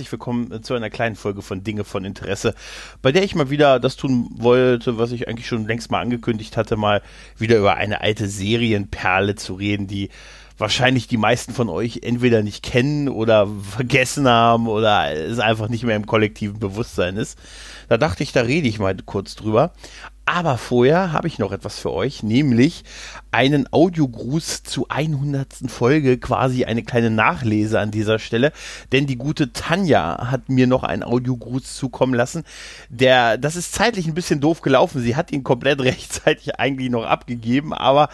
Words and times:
Herzlich 0.00 0.12
willkommen 0.12 0.50
äh, 0.50 0.62
zu 0.62 0.72
einer 0.72 0.88
kleinen 0.88 1.14
Folge 1.14 1.42
von 1.42 1.62
Dinge 1.62 1.84
von 1.84 2.06
Interesse, 2.06 2.54
bei 3.02 3.12
der 3.12 3.22
ich 3.22 3.34
mal 3.34 3.50
wieder 3.50 3.78
das 3.78 3.96
tun 3.96 4.30
wollte, 4.32 4.96
was 4.96 5.12
ich 5.12 5.28
eigentlich 5.28 5.46
schon 5.46 5.66
längst 5.66 5.90
mal 5.90 6.00
angekündigt 6.00 6.56
hatte, 6.56 6.78
mal 6.78 7.02
wieder 7.36 7.58
über 7.58 7.74
eine 7.74 8.00
alte 8.00 8.26
Serienperle 8.26 9.34
zu 9.34 9.52
reden, 9.52 9.88
die 9.88 10.08
wahrscheinlich 10.56 11.06
die 11.06 11.18
meisten 11.18 11.52
von 11.52 11.68
euch 11.68 12.00
entweder 12.02 12.42
nicht 12.42 12.62
kennen 12.62 13.10
oder 13.10 13.46
vergessen 13.46 14.26
haben 14.26 14.68
oder 14.68 15.14
es 15.14 15.38
einfach 15.38 15.68
nicht 15.68 15.84
mehr 15.84 15.96
im 15.96 16.06
kollektiven 16.06 16.58
Bewusstsein 16.58 17.18
ist. 17.18 17.38
Da 17.90 17.98
dachte 17.98 18.22
ich, 18.22 18.32
da 18.32 18.40
rede 18.40 18.68
ich 18.68 18.78
mal 18.78 18.96
kurz 19.04 19.34
drüber. 19.36 19.74
Aber 20.32 20.58
vorher 20.58 21.10
habe 21.10 21.26
ich 21.26 21.40
noch 21.40 21.50
etwas 21.50 21.80
für 21.80 21.90
euch, 21.90 22.22
nämlich 22.22 22.84
einen 23.32 23.66
Audiogruß 23.72 24.62
zu 24.62 24.86
100. 24.88 25.54
Folge, 25.66 26.18
quasi 26.18 26.64
eine 26.64 26.84
kleine 26.84 27.10
Nachlese 27.10 27.80
an 27.80 27.90
dieser 27.90 28.20
Stelle, 28.20 28.52
denn 28.92 29.08
die 29.08 29.16
gute 29.16 29.52
Tanja 29.52 30.30
hat 30.30 30.48
mir 30.48 30.68
noch 30.68 30.84
einen 30.84 31.02
Audiogruß 31.02 31.74
zukommen 31.74 32.14
lassen. 32.14 32.44
Der, 32.90 33.38
das 33.38 33.56
ist 33.56 33.74
zeitlich 33.74 34.06
ein 34.06 34.14
bisschen 34.14 34.40
doof 34.40 34.60
gelaufen. 34.60 35.02
Sie 35.02 35.16
hat 35.16 35.32
ihn 35.32 35.42
komplett 35.42 35.80
rechtzeitig 35.82 36.60
eigentlich 36.60 36.90
noch 36.90 37.04
abgegeben, 37.04 37.74
aber 37.74 38.08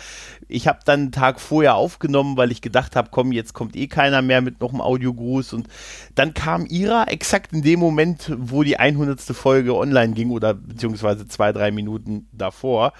ich 0.48 0.68
habe 0.68 0.78
dann 0.86 1.00
einen 1.00 1.12
Tag 1.12 1.38
vorher 1.38 1.74
aufgenommen, 1.74 2.38
weil 2.38 2.50
ich 2.50 2.62
gedacht 2.62 2.96
habe, 2.96 3.08
komm, 3.10 3.32
jetzt 3.32 3.52
kommt 3.52 3.76
eh 3.76 3.88
keiner 3.88 4.22
mehr 4.22 4.40
mit 4.40 4.60
noch 4.60 4.70
einem 4.70 4.80
Audiogruß 4.80 5.52
und 5.52 5.68
dann 6.14 6.32
kam 6.32 6.64
ihrer 6.64 7.08
exakt 7.08 7.52
in 7.52 7.60
dem 7.60 7.80
Moment, 7.80 8.32
wo 8.38 8.62
die 8.62 8.78
100. 8.78 9.20
Folge 9.20 9.76
online 9.76 10.14
ging 10.14 10.30
oder 10.30 10.54
beziehungsweise 10.54 11.28
zwei, 11.28 11.52
drei 11.52 11.70
Minuten 11.70 12.05
davor. 12.32 12.92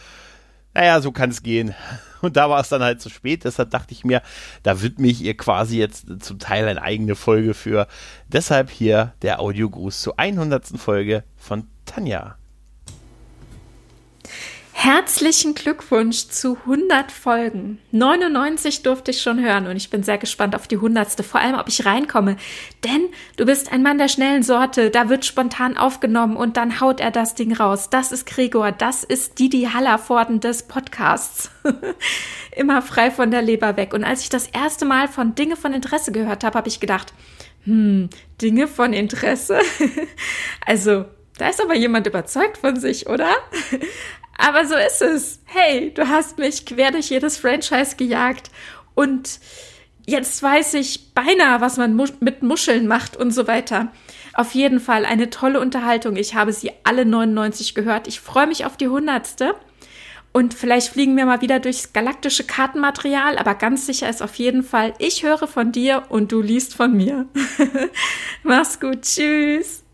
Naja, 0.74 1.00
so 1.00 1.10
kann 1.10 1.30
es 1.30 1.42
gehen. 1.42 1.74
Und 2.20 2.36
da 2.36 2.50
war 2.50 2.60
es 2.60 2.68
dann 2.68 2.82
halt 2.82 3.00
zu 3.00 3.08
spät. 3.08 3.44
Deshalb 3.44 3.70
dachte 3.70 3.92
ich 3.92 4.04
mir, 4.04 4.22
da 4.62 4.82
widme 4.82 5.06
ich 5.06 5.22
ihr 5.22 5.36
quasi 5.36 5.78
jetzt 5.78 6.06
zum 6.20 6.38
Teil 6.38 6.68
eine 6.68 6.82
eigene 6.82 7.14
Folge 7.14 7.54
für. 7.54 7.86
Deshalb 8.28 8.70
hier 8.70 9.14
der 9.22 9.40
Audiogruß 9.40 10.00
zur 10.00 10.18
100. 10.18 10.78
Folge 10.78 11.24
von 11.36 11.66
Tanja. 11.86 12.36
Herzlichen 14.86 15.56
Glückwunsch 15.56 16.28
zu 16.28 16.58
100 16.58 17.10
Folgen. 17.10 17.80
99 17.90 18.84
durfte 18.84 19.10
ich 19.10 19.20
schon 19.20 19.44
hören 19.44 19.66
und 19.66 19.74
ich 19.74 19.90
bin 19.90 20.04
sehr 20.04 20.16
gespannt 20.16 20.54
auf 20.54 20.68
die 20.68 20.76
100. 20.76 21.24
Vor 21.24 21.40
allem, 21.40 21.58
ob 21.58 21.66
ich 21.66 21.84
reinkomme. 21.84 22.36
Denn 22.84 23.08
du 23.36 23.46
bist 23.46 23.72
ein 23.72 23.82
Mann 23.82 23.98
der 23.98 24.06
schnellen 24.06 24.44
Sorte. 24.44 24.90
Da 24.90 25.08
wird 25.08 25.24
spontan 25.24 25.76
aufgenommen 25.76 26.36
und 26.36 26.56
dann 26.56 26.80
haut 26.80 27.00
er 27.00 27.10
das 27.10 27.34
Ding 27.34 27.52
raus. 27.52 27.90
Das 27.90 28.12
ist 28.12 28.26
Gregor. 28.26 28.70
Das 28.70 29.02
ist 29.02 29.40
Didi 29.40 29.70
Hallervorden 29.74 30.38
des 30.38 30.62
Podcasts. 30.62 31.50
Immer 32.56 32.80
frei 32.80 33.10
von 33.10 33.32
der 33.32 33.42
Leber 33.42 33.76
weg. 33.76 33.92
Und 33.92 34.04
als 34.04 34.22
ich 34.22 34.28
das 34.28 34.46
erste 34.46 34.84
Mal 34.84 35.08
von 35.08 35.34
Dinge 35.34 35.56
von 35.56 35.72
Interesse 35.72 36.12
gehört 36.12 36.44
habe, 36.44 36.56
habe 36.56 36.68
ich 36.68 36.78
gedacht, 36.78 37.12
hm, 37.64 38.08
Dinge 38.40 38.68
von 38.68 38.92
Interesse? 38.92 39.58
also, 40.64 41.06
da 41.38 41.48
ist 41.48 41.60
aber 41.60 41.74
jemand 41.74 42.06
überzeugt 42.06 42.58
von 42.58 42.78
sich, 42.78 43.08
oder? 43.08 43.30
Aber 44.38 44.66
so 44.66 44.74
ist 44.74 45.02
es. 45.02 45.40
Hey, 45.44 45.92
du 45.94 46.08
hast 46.08 46.38
mich 46.38 46.66
quer 46.66 46.90
durch 46.90 47.10
jedes 47.10 47.38
Franchise 47.38 47.96
gejagt 47.96 48.50
und 48.94 49.40
jetzt 50.06 50.42
weiß 50.42 50.74
ich 50.74 51.12
beinahe, 51.14 51.60
was 51.60 51.76
man 51.76 51.96
mit 52.20 52.42
Muscheln 52.42 52.86
macht 52.86 53.16
und 53.16 53.30
so 53.32 53.46
weiter. 53.46 53.92
Auf 54.34 54.54
jeden 54.54 54.80
Fall 54.80 55.04
eine 55.04 55.30
tolle 55.30 55.60
Unterhaltung. 55.60 56.16
Ich 56.16 56.34
habe 56.34 56.52
sie 56.52 56.72
alle 56.84 57.06
99 57.06 57.74
gehört. 57.74 58.06
Ich 58.06 58.20
freue 58.20 58.46
mich 58.46 58.66
auf 58.66 58.76
die 58.76 58.86
100. 58.86 59.54
Und 60.36 60.52
vielleicht 60.52 60.88
fliegen 60.88 61.16
wir 61.16 61.24
mal 61.24 61.40
wieder 61.40 61.60
durchs 61.60 61.94
galaktische 61.94 62.44
Kartenmaterial, 62.44 63.38
aber 63.38 63.54
ganz 63.54 63.86
sicher 63.86 64.10
ist 64.10 64.22
auf 64.22 64.34
jeden 64.34 64.62
Fall, 64.62 64.92
ich 64.98 65.22
höre 65.22 65.46
von 65.46 65.72
dir 65.72 66.02
und 66.10 66.30
du 66.30 66.42
liest 66.42 66.74
von 66.74 66.94
mir. 66.94 67.26
Mach's 68.42 68.78
gut. 68.78 69.00
Tschüss. 69.00 69.85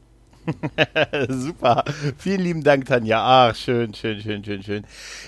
super. 1.28 1.84
Vielen 2.18 2.40
lieben 2.40 2.62
Dank, 2.62 2.86
Tanja. 2.86 3.20
Ach, 3.22 3.54
schön, 3.54 3.94
schön, 3.94 4.20
schön, 4.20 4.44
schön, 4.44 4.62
schön. 4.62 4.84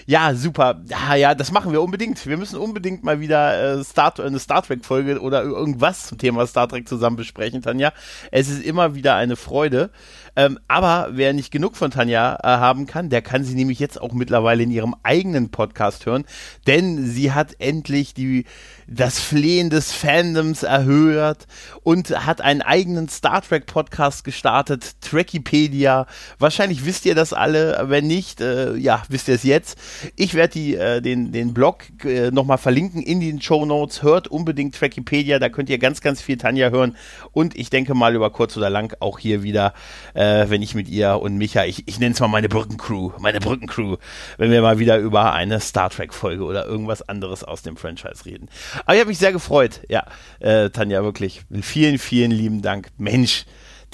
Ja, 0.06 0.34
super. 0.34 0.82
Ja, 0.88 1.14
ja, 1.14 1.34
das 1.34 1.52
machen 1.52 1.72
wir 1.72 1.82
unbedingt. 1.82 2.24
Wir 2.26 2.36
müssen 2.36 2.58
unbedingt 2.58 3.04
mal 3.04 3.20
wieder 3.20 3.78
äh, 3.78 3.84
Star, 3.84 4.12
eine 4.20 4.38
Star 4.38 4.62
Trek-Folge 4.62 5.20
oder 5.20 5.42
irgendwas 5.42 6.06
zum 6.06 6.18
Thema 6.18 6.46
Star 6.46 6.68
Trek 6.68 6.88
zusammen 6.88 7.16
besprechen, 7.16 7.62
Tanja. 7.62 7.92
Es 8.30 8.48
ist 8.48 8.62
immer 8.64 8.94
wieder 8.94 9.14
eine 9.14 9.36
Freude. 9.36 9.90
Ähm, 10.36 10.58
aber 10.66 11.10
wer 11.12 11.32
nicht 11.32 11.52
genug 11.52 11.76
von 11.76 11.92
Tanja 11.92 12.36
äh, 12.42 12.48
haben 12.48 12.86
kann, 12.86 13.08
der 13.08 13.22
kann 13.22 13.44
sie 13.44 13.54
nämlich 13.54 13.78
jetzt 13.78 14.00
auch 14.00 14.12
mittlerweile 14.12 14.64
in 14.64 14.70
ihrem 14.70 14.96
eigenen 15.04 15.50
Podcast 15.50 16.06
hören, 16.06 16.24
denn 16.66 17.06
sie 17.06 17.32
hat 17.32 17.54
endlich 17.60 18.14
die 18.14 18.44
das 18.88 19.20
Flehen 19.20 19.70
des 19.70 19.92
Fandoms 19.92 20.62
erhört 20.62 21.46
und 21.82 22.10
hat 22.26 22.40
einen 22.40 22.62
eigenen 22.62 23.08
Star 23.08 23.42
Trek 23.42 23.66
Podcast 23.66 24.24
gestartet, 24.24 25.00
Trekipedia. 25.04 26.06
Wahrscheinlich 26.38 26.84
wisst 26.84 27.06
ihr 27.06 27.14
das 27.14 27.32
alle, 27.32 27.84
wenn 27.86 28.06
nicht, 28.06 28.40
äh, 28.40 28.74
ja, 28.76 29.02
wisst 29.08 29.28
ihr 29.28 29.34
es 29.34 29.42
jetzt. 29.44 29.78
Ich 30.16 30.34
werde 30.34 30.58
äh, 30.58 31.00
den, 31.00 31.32
den 31.32 31.54
Blog 31.54 31.84
äh, 32.04 32.30
nochmal 32.30 32.58
verlinken 32.58 33.02
in 33.02 33.20
den 33.20 33.40
Show 33.40 33.64
Notes. 33.64 34.02
Hört 34.02 34.28
unbedingt 34.28 34.74
Trekipedia, 34.74 35.38
da 35.38 35.48
könnt 35.48 35.70
ihr 35.70 35.78
ganz, 35.78 36.00
ganz 36.00 36.20
viel 36.20 36.36
Tanja 36.36 36.70
hören 36.70 36.96
und 37.32 37.56
ich 37.56 37.70
denke 37.70 37.94
mal 37.94 38.14
über 38.14 38.30
kurz 38.30 38.56
oder 38.56 38.70
lang 38.70 38.94
auch 39.00 39.18
hier 39.18 39.42
wieder, 39.42 39.74
äh, 40.14 40.48
wenn 40.48 40.62
ich 40.62 40.74
mit 40.74 40.88
ihr 40.88 41.20
und 41.20 41.36
Micha, 41.36 41.64
ich, 41.64 41.86
ich 41.86 41.98
nenne 41.98 42.14
es 42.14 42.20
mal 42.20 42.28
meine 42.28 42.48
Brückencrew, 42.48 43.12
meine 43.18 43.40
Brückencrew, 43.40 43.96
wenn 44.38 44.50
wir 44.50 44.62
mal 44.62 44.78
wieder 44.78 44.98
über 44.98 45.32
eine 45.32 45.60
Star 45.60 45.90
Trek 45.90 46.14
Folge 46.14 46.44
oder 46.44 46.66
irgendwas 46.66 47.08
anderes 47.08 47.44
aus 47.44 47.62
dem 47.62 47.76
Franchise 47.76 48.24
reden. 48.24 48.48
Aber 48.84 48.94
ich 48.94 49.00
habe 49.00 49.08
mich 49.08 49.18
sehr 49.18 49.32
gefreut. 49.32 49.80
Ja, 49.88 50.04
äh, 50.40 50.70
Tanja, 50.70 51.02
wirklich. 51.02 51.42
Vielen, 51.62 51.98
vielen 51.98 52.30
lieben 52.30 52.62
Dank. 52.62 52.88
Mensch, 52.98 53.44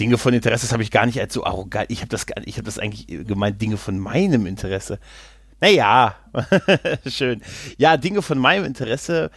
Dinge 0.01 0.17
von 0.17 0.33
Interesse, 0.33 0.67
das 0.67 0.73
habe 0.73 0.83
ich 0.83 0.91
gar 0.91 1.05
nicht 1.05 1.21
als 1.21 1.35
so 1.35 1.45
arrogant. 1.45 1.87
Ich 1.91 2.01
habe 2.01 2.09
das, 2.09 2.23
hab 2.23 2.65
das 2.65 2.79
eigentlich 2.79 3.07
gemeint, 3.07 3.61
Dinge 3.61 3.77
von 3.77 3.99
meinem 3.99 4.47
Interesse. 4.47 4.99
Naja, 5.61 6.15
schön. 7.07 7.43
Ja, 7.77 7.99
Dinge 7.99 8.23
von 8.23 8.39
meinem 8.39 8.65
Interesse. 8.65 9.31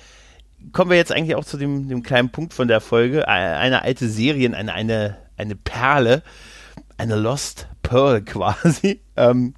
Kommen 0.71 0.89
wir 0.89 0.97
jetzt 0.97 1.11
eigentlich 1.11 1.35
auch 1.35 1.43
zu 1.43 1.57
dem, 1.57 1.89
dem 1.89 2.01
kleinen 2.01 2.29
Punkt 2.29 2.53
von 2.53 2.69
der 2.69 2.79
Folge. 2.79 3.27
Eine 3.27 3.81
alte 3.81 4.07
Serie, 4.07 4.55
eine, 4.55 4.73
eine, 4.73 5.17
eine 5.35 5.55
Perle, 5.57 6.23
eine 6.97 7.15
Lost 7.17 7.67
Pearl 7.81 8.21
quasi. 8.25 9.01
Ähm, 9.17 9.55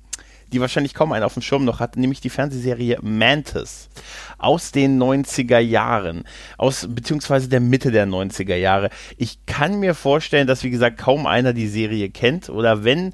die 0.51 0.61
wahrscheinlich 0.61 0.93
kaum 0.93 1.11
einer 1.11 1.25
auf 1.25 1.33
dem 1.33 1.41
Schirm 1.41 1.65
noch 1.65 1.79
hat, 1.79 1.97
nämlich 1.97 2.21
die 2.21 2.29
Fernsehserie 2.29 2.99
Mantis 3.01 3.89
aus 4.37 4.71
den 4.71 5.01
90er 5.01 5.59
Jahren, 5.59 6.23
aus 6.57 6.87
beziehungsweise 6.89 7.49
der 7.49 7.59
Mitte 7.59 7.91
der 7.91 8.05
90er 8.05 8.55
Jahre. 8.55 8.89
Ich 9.17 9.45
kann 9.45 9.79
mir 9.79 9.95
vorstellen, 9.95 10.47
dass 10.47 10.63
wie 10.63 10.69
gesagt 10.69 10.97
kaum 10.97 11.25
einer 11.25 11.53
die 11.53 11.67
Serie 11.67 12.09
kennt 12.09 12.49
oder 12.49 12.83
wenn 12.83 13.13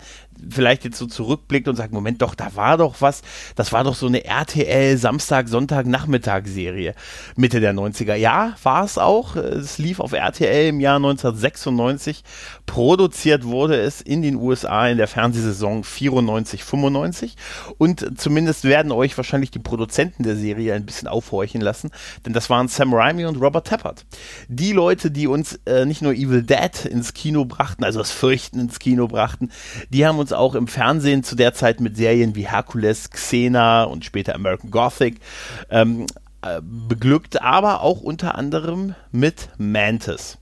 vielleicht 0.50 0.84
jetzt 0.84 0.98
so 0.98 1.06
zurückblickt 1.06 1.68
und 1.68 1.76
sagt, 1.76 1.94
Moment, 1.94 2.22
doch, 2.22 2.36
da 2.36 2.56
war 2.56 2.78
doch 2.78 2.96
was, 3.00 3.22
das 3.56 3.72
war 3.72 3.84
doch 3.84 3.96
so 3.96 4.08
eine 4.08 4.26
RTL 4.26 4.98
Samstag, 4.98 5.48
Sonntag, 5.48 5.86
Nachmittag 5.86 6.48
Serie 6.48 6.96
Mitte 7.36 7.60
der 7.60 7.74
90er. 7.74 8.16
Ja, 8.16 8.56
war 8.64 8.84
es 8.84 8.98
auch. 8.98 9.36
Es 9.36 9.78
lief 9.78 10.00
auf 10.00 10.14
RTL 10.14 10.70
im 10.70 10.80
Jahr 10.80 10.98
1996. 10.98 12.24
Produziert 12.66 13.44
wurde 13.44 13.80
es 13.80 14.02
in 14.02 14.22
den 14.22 14.36
USA 14.36 14.88
in 14.88 14.98
der 14.98 15.08
Fernsehsaison 15.08 15.84
94, 15.84 16.64
95 16.64 17.36
und 17.78 18.20
zumindest 18.20 18.64
werden 18.64 18.92
euch 18.92 19.18
wahrscheinlich 19.18 19.52
die 19.52 19.60
Produzenten 19.60 20.24
der 20.24 20.36
Serie 20.36 20.74
ein 20.74 20.86
bisschen 20.86 21.08
aufhorchen 21.08 21.62
lassen, 21.62 21.92
denn 22.26 22.34
das 22.34 22.50
waren 22.50 22.68
Sam 22.68 22.94
Raimi 22.94 23.26
und 23.26 23.38
Robert 23.38 23.68
Tappert. 23.68 24.06
Die 24.48 24.72
Leute, 24.72 25.12
die 25.12 25.28
uns 25.28 25.60
äh, 25.66 25.86
nicht 25.86 26.02
nur 26.02 26.14
Evil 26.14 26.44
Dead 26.44 26.86
ins 26.86 27.14
Kino 27.14 27.46
brachten, 27.46 27.84
also 27.84 28.00
das 28.00 28.12
Fürchten 28.12 28.60
ins 28.60 28.80
Kino 28.80 29.08
brachten, 29.08 29.52
die 29.90 30.06
haben 30.06 30.20
uns 30.20 30.31
uns 30.32 30.38
auch 30.38 30.56
im 30.56 30.68
Fernsehen 30.68 31.24
zu 31.24 31.36
der 31.36 31.54
Zeit 31.54 31.82
mit 31.82 31.98
Serien 31.98 32.36
wie 32.36 32.48
Hercules, 32.48 33.10
Xena 33.10 33.84
und 33.84 34.06
später 34.06 34.34
American 34.36 34.72
Gothic. 34.72 35.20
Ähm, 35.70 36.02
äh, 36.04 36.06
beglückt, 36.62 37.42
aber 37.42 37.82
auch 37.82 38.02
unter 38.02 38.36
anderem 38.36 38.96
mit 39.12 39.50
Mantis. 39.58 40.40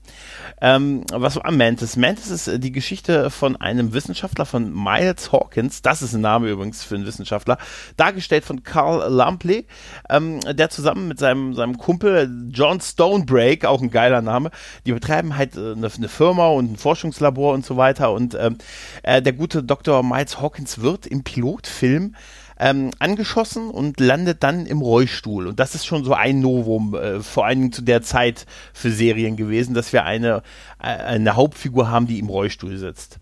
Ähm, 0.60 1.04
was 1.12 1.36
war 1.36 1.50
Mantis? 1.50 1.96
Mantis 1.96 2.30
ist 2.30 2.48
äh, 2.48 2.58
die 2.58 2.72
Geschichte 2.72 3.30
von 3.30 3.56
einem 3.56 3.94
Wissenschaftler, 3.94 4.44
von 4.44 4.72
Miles 4.72 5.32
Hawkins, 5.32 5.82
das 5.82 6.02
ist 6.02 6.14
ein 6.14 6.20
Name 6.20 6.48
übrigens 6.50 6.84
für 6.84 6.96
einen 6.96 7.06
Wissenschaftler, 7.06 7.58
dargestellt 7.96 8.44
von 8.44 8.62
Carl 8.62 9.10
Lampley, 9.10 9.66
ähm, 10.10 10.40
der 10.40 10.68
zusammen 10.70 11.08
mit 11.08 11.18
seinem, 11.18 11.54
seinem 11.54 11.78
Kumpel 11.78 12.30
John 12.50 12.80
Stonebreak, 12.80 13.64
auch 13.64 13.80
ein 13.80 13.90
geiler 13.90 14.20
Name, 14.20 14.50
die 14.84 14.92
betreiben 14.92 15.36
halt 15.36 15.56
äh, 15.56 15.72
eine, 15.72 15.90
eine, 15.94 16.08
Firma 16.08 16.48
und 16.48 16.72
ein 16.72 16.76
Forschungslabor 16.76 17.54
und 17.54 17.64
so 17.64 17.76
weiter 17.76 18.12
und 18.12 18.34
ähm, 18.34 18.58
äh, 19.02 19.22
der 19.22 19.32
gute 19.32 19.62
Dr. 19.62 20.02
Miles 20.02 20.40
Hawkins 20.40 20.80
wird 20.80 21.06
im 21.06 21.24
Pilotfilm 21.24 22.14
ähm, 22.60 22.90
angeschossen 22.98 23.70
und 23.70 23.98
landet 24.00 24.42
dann 24.42 24.66
im 24.66 24.82
Rollstuhl. 24.82 25.46
Und 25.46 25.58
das 25.58 25.74
ist 25.74 25.86
schon 25.86 26.04
so 26.04 26.12
ein 26.12 26.40
Novum, 26.40 26.94
äh, 26.94 27.20
vor 27.20 27.46
allen 27.46 27.58
Dingen 27.58 27.72
zu 27.72 27.82
der 27.82 28.02
Zeit 28.02 28.44
für 28.74 28.90
Serien 28.90 29.36
gewesen, 29.36 29.72
dass 29.74 29.94
wir 29.94 30.04
eine, 30.04 30.42
äh, 30.78 30.88
eine 30.88 31.36
Hauptfigur 31.36 31.90
haben, 31.90 32.06
die 32.06 32.18
im 32.18 32.28
Rollstuhl 32.28 32.76
sitzt. 32.76 33.18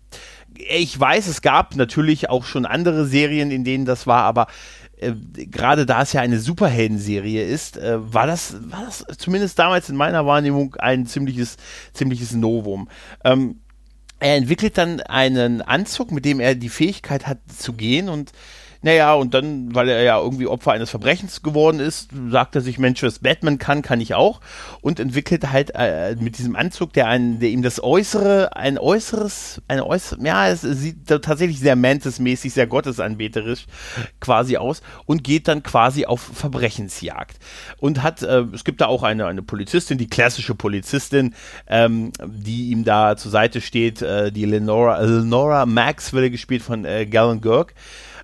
Ich 0.69 0.99
weiß, 0.99 1.27
es 1.27 1.41
gab 1.41 1.77
natürlich 1.77 2.29
auch 2.29 2.43
schon 2.43 2.65
andere 2.65 3.05
Serien, 3.05 3.49
in 3.49 3.63
denen 3.63 3.85
das 3.85 4.07
war, 4.07 4.23
aber 4.23 4.47
äh, 4.97 5.13
gerade 5.13 5.85
da 5.85 6.01
es 6.01 6.11
ja 6.11 6.19
eine 6.19 6.39
Superhelden-Serie 6.39 7.45
ist, 7.45 7.77
äh, 7.77 7.97
war 8.13 8.27
das, 8.27 8.57
war 8.69 8.83
das 8.83 9.05
zumindest 9.17 9.57
damals 9.57 9.89
in 9.89 9.95
meiner 9.95 10.25
Wahrnehmung 10.25 10.75
ein 10.75 11.05
ziemliches, 11.05 11.55
ziemliches 11.93 12.33
Novum. 12.33 12.89
Ähm, 13.23 13.61
er 14.19 14.35
entwickelt 14.35 14.77
dann 14.77 14.99
einen 14.99 15.61
Anzug, 15.61 16.11
mit 16.11 16.25
dem 16.25 16.41
er 16.41 16.55
die 16.55 16.67
Fähigkeit 16.67 17.25
hat 17.25 17.37
zu 17.47 17.71
gehen 17.71 18.09
und 18.09 18.33
naja, 18.81 19.13
und 19.13 19.33
dann, 19.33 19.75
weil 19.75 19.89
er 19.89 20.03
ja 20.03 20.17
irgendwie 20.19 20.47
Opfer 20.47 20.71
eines 20.71 20.89
Verbrechens 20.89 21.41
geworden 21.41 21.81
ist, 21.81 22.11
sagt 22.29 22.55
er 22.55 22.61
sich, 22.61 22.79
Mensch, 22.79 23.03
was 23.03 23.19
Batman 23.19 23.57
kann, 23.57 23.81
kann 23.81 23.99
ich 23.99 24.15
auch. 24.15 24.39
Und 24.79 25.01
entwickelt 25.01 25.51
halt 25.51 25.71
äh, 25.75 26.15
mit 26.17 26.37
diesem 26.37 26.55
Anzug, 26.55 26.93
der, 26.93 27.07
einen, 27.07 27.41
der 27.41 27.49
ihm 27.49 27.61
das 27.61 27.83
Äußere, 27.83 28.55
ein 28.55 28.77
äußeres, 28.77 29.61
ein 29.67 29.81
äußeres, 29.81 30.23
ja, 30.23 30.47
es 30.47 30.61
sieht 30.61 31.07
tatsächlich 31.07 31.59
sehr 31.59 31.75
Mantis-mäßig, 31.75 32.53
sehr 32.53 32.67
gottesanbeterisch 32.67 33.65
quasi 34.21 34.55
aus 34.55 34.81
und 35.05 35.25
geht 35.25 35.49
dann 35.49 35.61
quasi 35.61 36.05
auf 36.05 36.21
Verbrechensjagd. 36.21 37.37
Und 37.79 38.01
hat, 38.01 38.21
äh, 38.21 38.45
es 38.53 38.63
gibt 38.63 38.79
da 38.79 38.85
auch 38.85 39.03
eine, 39.03 39.27
eine 39.27 39.41
Polizistin, 39.41 39.97
die 39.97 40.07
klassische 40.07 40.55
Polizistin, 40.55 41.35
ähm, 41.67 42.13
die 42.25 42.69
ihm 42.69 42.85
da 42.85 43.17
zur 43.17 43.31
Seite 43.31 43.59
steht, 43.59 44.01
äh, 44.01 44.31
die 44.31 44.45
Lenora, 44.45 45.01
Lenora 45.01 45.65
Maxwell, 45.65 46.29
gespielt 46.29 46.61
von 46.61 46.85
äh, 46.85 47.05
Galen 47.05 47.41
Girk 47.41 47.73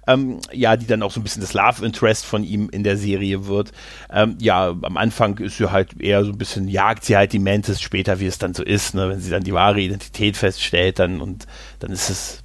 ähm, 0.08 0.40
ja, 0.52 0.78
die 0.78 0.88
dann 0.88 1.02
auch 1.04 1.12
so 1.12 1.20
ein 1.20 1.24
bisschen 1.24 1.42
das 1.42 1.54
Love 1.54 1.86
Interest 1.86 2.26
von 2.26 2.44
ihm 2.44 2.70
in 2.70 2.84
der 2.84 2.98
Serie 2.98 3.48
wird. 3.48 3.72
Ähm, 4.12 4.38
ja, 4.40 4.70
am 4.70 4.98
Anfang 4.98 5.38
ist 5.40 5.58
sie 5.58 5.72
halt 5.72 6.00
eher 6.00 6.24
so 6.24 6.32
ein 6.32 6.38
bisschen, 6.38 6.68
jagt 6.68 7.06
sie 7.06 7.16
halt 7.18 7.34
die 7.34 7.40
Mantis 7.40 7.82
später, 7.82 8.20
wie 8.20 8.28
es 8.28 8.38
dann 8.38 8.54
so 8.54 8.64
ist, 8.64 8.96
ne, 8.96 9.10
wenn 9.10 9.20
sie 9.20 9.32
dann 9.32 9.44
die 9.44 9.54
wahre 9.54 9.82
Identität 9.82 10.38
feststellt, 10.38 11.00
dann 11.00 11.22
und 11.22 11.48
dann 11.80 11.92
ist 11.92 12.10
es 12.10 12.44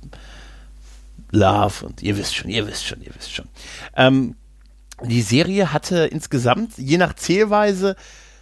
Love 1.33 1.87
und 1.87 2.03
ihr 2.03 2.17
wisst 2.17 2.35
schon, 2.35 2.51
ihr 2.51 2.67
wisst 2.67 2.87
schon, 2.87 3.03
ihr 3.03 3.15
wisst 3.15 3.33
schon. 3.33 3.47
Ähm, 3.97 4.35
die 5.03 5.23
Serie 5.23 5.73
hatte 5.73 6.07
insgesamt, 6.07 6.77
je 6.77 6.99
nach 6.99 7.15
Zählweise, 7.15 7.97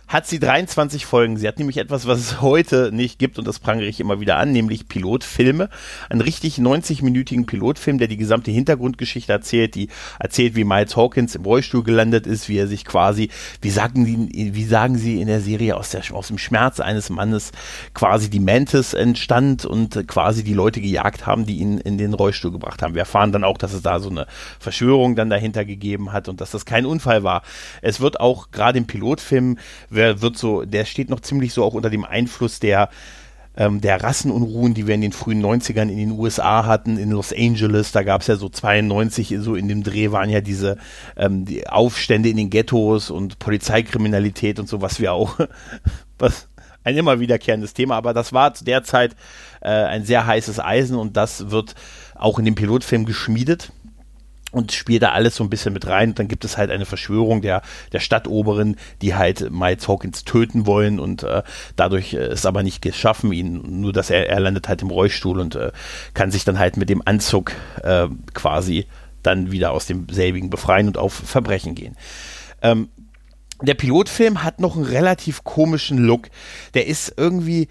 hat 0.08 0.26
sie 0.26 0.38
23 0.38 1.04
Folgen. 1.04 1.36
Sie 1.36 1.46
hat 1.46 1.58
nämlich 1.58 1.76
etwas, 1.76 2.06
was 2.06 2.18
es 2.18 2.40
heute 2.40 2.90
nicht 2.92 3.18
gibt 3.18 3.38
und 3.38 3.46
das 3.46 3.58
prangere 3.58 3.86
ich 3.86 4.00
immer 4.00 4.20
wieder 4.20 4.38
an, 4.38 4.52
nämlich 4.52 4.88
Pilotfilme. 4.88 5.68
Einen 6.08 6.22
richtig 6.22 6.56
90-minütigen 6.56 7.44
Pilotfilm, 7.44 7.98
der 7.98 8.08
die 8.08 8.16
gesamte 8.16 8.50
Hintergrundgeschichte 8.50 9.32
erzählt, 9.32 9.74
die 9.74 9.88
erzählt, 10.18 10.56
wie 10.56 10.64
Miles 10.64 10.96
Hawkins 10.96 11.34
im 11.34 11.44
Rollstuhl 11.44 11.82
gelandet 11.82 12.26
ist, 12.26 12.48
wie 12.48 12.56
er 12.56 12.66
sich 12.66 12.86
quasi, 12.86 13.28
wie 13.60 13.68
sagen 13.68 14.06
die, 14.06 14.54
wie 14.54 14.64
sagen 14.64 14.96
sie 14.96 15.20
in 15.20 15.26
der 15.26 15.42
Serie 15.42 15.76
aus 15.76 15.90
der, 15.90 16.02
aus 16.12 16.28
dem 16.28 16.38
Schmerz 16.38 16.80
eines 16.80 17.10
Mannes 17.10 17.52
quasi 17.92 18.30
die 18.30 18.40
Mantis 18.40 18.94
entstand 18.94 19.66
und 19.66 20.08
quasi 20.08 20.42
die 20.42 20.54
Leute 20.54 20.80
gejagt 20.80 21.26
haben, 21.26 21.44
die 21.44 21.58
ihn 21.58 21.76
in 21.76 21.98
den 21.98 22.14
Rollstuhl 22.14 22.50
gebracht 22.50 22.80
haben. 22.80 22.94
Wir 22.94 23.00
erfahren 23.00 23.32
dann 23.32 23.44
auch, 23.44 23.58
dass 23.58 23.74
es 23.74 23.82
da 23.82 24.00
so 24.00 24.08
eine 24.08 24.26
Verschwörung 24.58 25.16
dann 25.16 25.28
dahinter 25.28 25.66
gegeben 25.66 26.12
hat 26.12 26.28
und 26.28 26.40
dass 26.40 26.50
das 26.52 26.64
kein 26.64 26.86
Unfall 26.86 27.24
war. 27.24 27.42
Es 27.82 28.00
wird 28.00 28.20
auch 28.20 28.50
gerade 28.50 28.78
im 28.78 28.86
Pilotfilm 28.86 29.58
wer 29.98 30.22
wird 30.22 30.38
so, 30.38 30.64
der 30.64 30.86
steht 30.86 31.10
noch 31.10 31.20
ziemlich 31.20 31.52
so 31.52 31.64
auch 31.64 31.74
unter 31.74 31.90
dem 31.90 32.04
Einfluss 32.04 32.60
der 32.60 32.88
ähm, 33.56 33.80
der 33.80 34.02
Rassenunruhen, 34.02 34.72
die 34.72 34.86
wir 34.86 34.94
in 34.94 35.00
den 35.00 35.12
frühen 35.12 35.44
90ern 35.44 35.88
in 35.88 35.96
den 35.96 36.12
USA 36.12 36.64
hatten, 36.64 36.96
in 36.96 37.10
Los 37.10 37.32
Angeles, 37.32 37.90
da 37.90 38.04
gab 38.04 38.20
es 38.20 38.28
ja 38.28 38.36
so 38.36 38.48
92, 38.48 39.34
so 39.40 39.56
in 39.56 39.66
dem 39.66 39.82
Dreh 39.82 40.12
waren 40.12 40.30
ja 40.30 40.40
diese 40.40 40.78
ähm, 41.16 41.44
die 41.44 41.66
Aufstände 41.66 42.28
in 42.28 42.36
den 42.36 42.50
Ghettos 42.50 43.10
und 43.10 43.40
Polizeikriminalität 43.40 44.60
und 44.60 44.68
so, 44.68 44.80
was 44.80 45.00
wir 45.00 45.12
auch, 45.12 45.38
was 46.18 46.48
ein 46.84 46.96
immer 46.96 47.18
wiederkehrendes 47.18 47.74
Thema, 47.74 47.96
aber 47.96 48.14
das 48.14 48.32
war 48.32 48.54
zu 48.54 48.64
der 48.64 48.84
Zeit 48.84 49.16
äh, 49.60 49.68
ein 49.68 50.04
sehr 50.04 50.24
heißes 50.24 50.60
Eisen 50.60 50.96
und 50.96 51.16
das 51.16 51.50
wird 51.50 51.74
auch 52.14 52.38
in 52.38 52.44
dem 52.44 52.54
Pilotfilm 52.54 53.04
geschmiedet 53.04 53.72
und 54.50 54.72
spielt 54.72 55.02
da 55.02 55.10
alles 55.10 55.36
so 55.36 55.44
ein 55.44 55.50
bisschen 55.50 55.72
mit 55.72 55.86
rein. 55.86 56.10
Und 56.10 56.18
dann 56.18 56.28
gibt 56.28 56.44
es 56.44 56.56
halt 56.56 56.70
eine 56.70 56.86
Verschwörung 56.86 57.42
der, 57.42 57.62
der 57.92 58.00
Stadtoberen, 58.00 58.76
die 59.02 59.14
halt 59.14 59.50
Miles 59.50 59.88
Hawkins 59.88 60.24
töten 60.24 60.66
wollen 60.66 60.98
und 61.00 61.22
äh, 61.22 61.42
dadurch 61.76 62.14
äh, 62.14 62.32
ist 62.32 62.46
aber 62.46 62.62
nicht 62.62 62.82
geschaffen, 62.82 63.32
ihn, 63.32 63.80
nur 63.80 63.92
dass 63.92 64.10
er, 64.10 64.28
er 64.28 64.40
landet 64.40 64.68
halt 64.68 64.82
im 64.82 64.90
Rollstuhl 64.90 65.40
und 65.40 65.54
äh, 65.54 65.72
kann 66.14 66.30
sich 66.30 66.44
dann 66.44 66.58
halt 66.58 66.76
mit 66.76 66.88
dem 66.88 67.02
Anzug 67.04 67.52
äh, 67.82 68.08
quasi 68.34 68.86
dann 69.22 69.50
wieder 69.50 69.72
aus 69.72 69.86
dem 69.86 70.06
selbigen 70.10 70.48
befreien 70.48 70.86
und 70.86 70.96
auf 70.96 71.12
Verbrechen 71.12 71.74
gehen. 71.74 71.96
Ähm, 72.62 72.88
der 73.60 73.74
Pilotfilm 73.74 74.44
hat 74.44 74.60
noch 74.60 74.76
einen 74.76 74.84
relativ 74.84 75.42
komischen 75.42 75.98
Look. 75.98 76.28
Der 76.74 76.86
ist 76.86 77.14
irgendwie, 77.16 77.68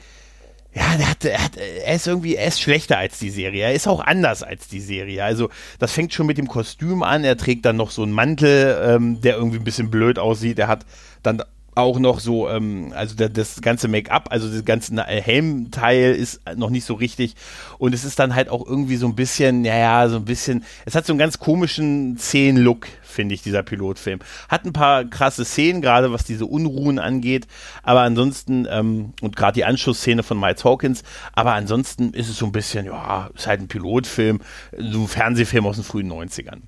ja, 0.77 0.95
der 0.97 1.09
hat, 1.09 1.25
er, 1.25 1.44
hat, 1.44 1.57
er 1.57 1.95
ist 1.95 2.06
irgendwie, 2.06 2.35
er 2.35 2.47
ist 2.47 2.62
schlechter 2.62 3.00
als 3.00 3.18
die 3.18 3.31
Serie. 3.31 3.63
Er 3.63 3.74
ist 3.74 3.88
auch 3.88 4.00
anders 4.00 4.44
als 4.44 4.68
die 4.68 4.79
Serie. 4.79 5.24
Also, 5.24 5.50
das 5.79 5.91
fängt 5.91 6.13
schon 6.13 6.27
mit 6.27 6.38
dem 6.38 6.47
Kostüm 6.47 7.01
an. 7.01 7.24
Er 7.24 7.35
trägt 7.35 7.65
dann 7.65 7.77
noch 7.77 7.89
so 7.89 8.03
einen 8.03 8.12
Mantel, 8.12 8.79
ähm, 8.83 9.19
der 9.21 9.38
irgendwie 9.38 9.57
ein 9.57 9.63
bisschen 9.63 9.89
blöd 9.89 10.19
aussieht. 10.19 10.59
Er 10.59 10.68
hat 10.68 10.85
dann 11.24 11.41
auch 11.77 12.00
noch 12.00 12.19
so, 12.19 12.50
ähm, 12.50 12.91
also 12.95 13.15
der, 13.15 13.29
das 13.29 13.62
ganze 13.62 13.88
Make-up, 13.88 14.29
also 14.31 14.50
das 14.50 14.65
ganze 14.65 15.01
Helmteil 15.03 16.15
ist 16.15 16.41
noch 16.56 16.71
nicht 16.71 16.85
so 16.85 16.95
richtig. 16.95 17.35
Und 17.77 17.94
es 17.94 18.03
ist 18.03 18.18
dann 18.19 18.33
halt 18.33 18.50
auch 18.50 18.65
irgendwie 18.65 18.95
so 18.95 19.07
ein 19.07 19.15
bisschen, 19.15 19.62
naja, 19.62 20.09
so 20.09 20.18
ein 20.18 20.25
bisschen, 20.25 20.63
es 20.85 20.95
hat 20.95 21.06
so 21.06 21.13
einen 21.13 21.19
ganz 21.19 21.38
komischen 21.38 22.18
Szenen-Look, 22.18 22.88
finde 23.03 23.35
ich, 23.35 23.44
dieser 23.44 23.62
Pilotfilm. 23.62 24.19
Hat 24.50 24.65
ein 24.65 24.74
paar 24.74 25.06
krasse 25.06 25.45
Szenen, 25.45 25.81
gerade 25.81 26.12
was 26.12 26.24
diese 26.24 26.47
Unruhen 26.47 26.97
angeht, 26.97 27.47
aber 27.83 28.01
ansonsten, 28.01 28.68
ähm, 28.69 29.13
und 29.21 29.35
gerade 29.35 29.53
die 29.53 29.65
Anschlussszene 29.65 30.23
von 30.23 30.39
Miles 30.39 30.65
Hawkins, 30.65 31.03
aber 31.33 31.53
ansonsten 31.53 32.12
ist 32.13 32.30
es 32.30 32.38
so 32.38 32.47
ein 32.47 32.51
bisschen, 32.51 32.88
ja, 32.88 33.30
ist 33.35 33.47
halt 33.47 33.62
ein 33.62 33.68
Pilotfilm, 33.68 34.39
so 34.77 35.01
ein 35.01 35.07
Fernsehfilm 35.07 35.68
aus 35.68 35.75
den 35.75 35.85
frühen 35.85 36.12
90ern. 36.12 36.62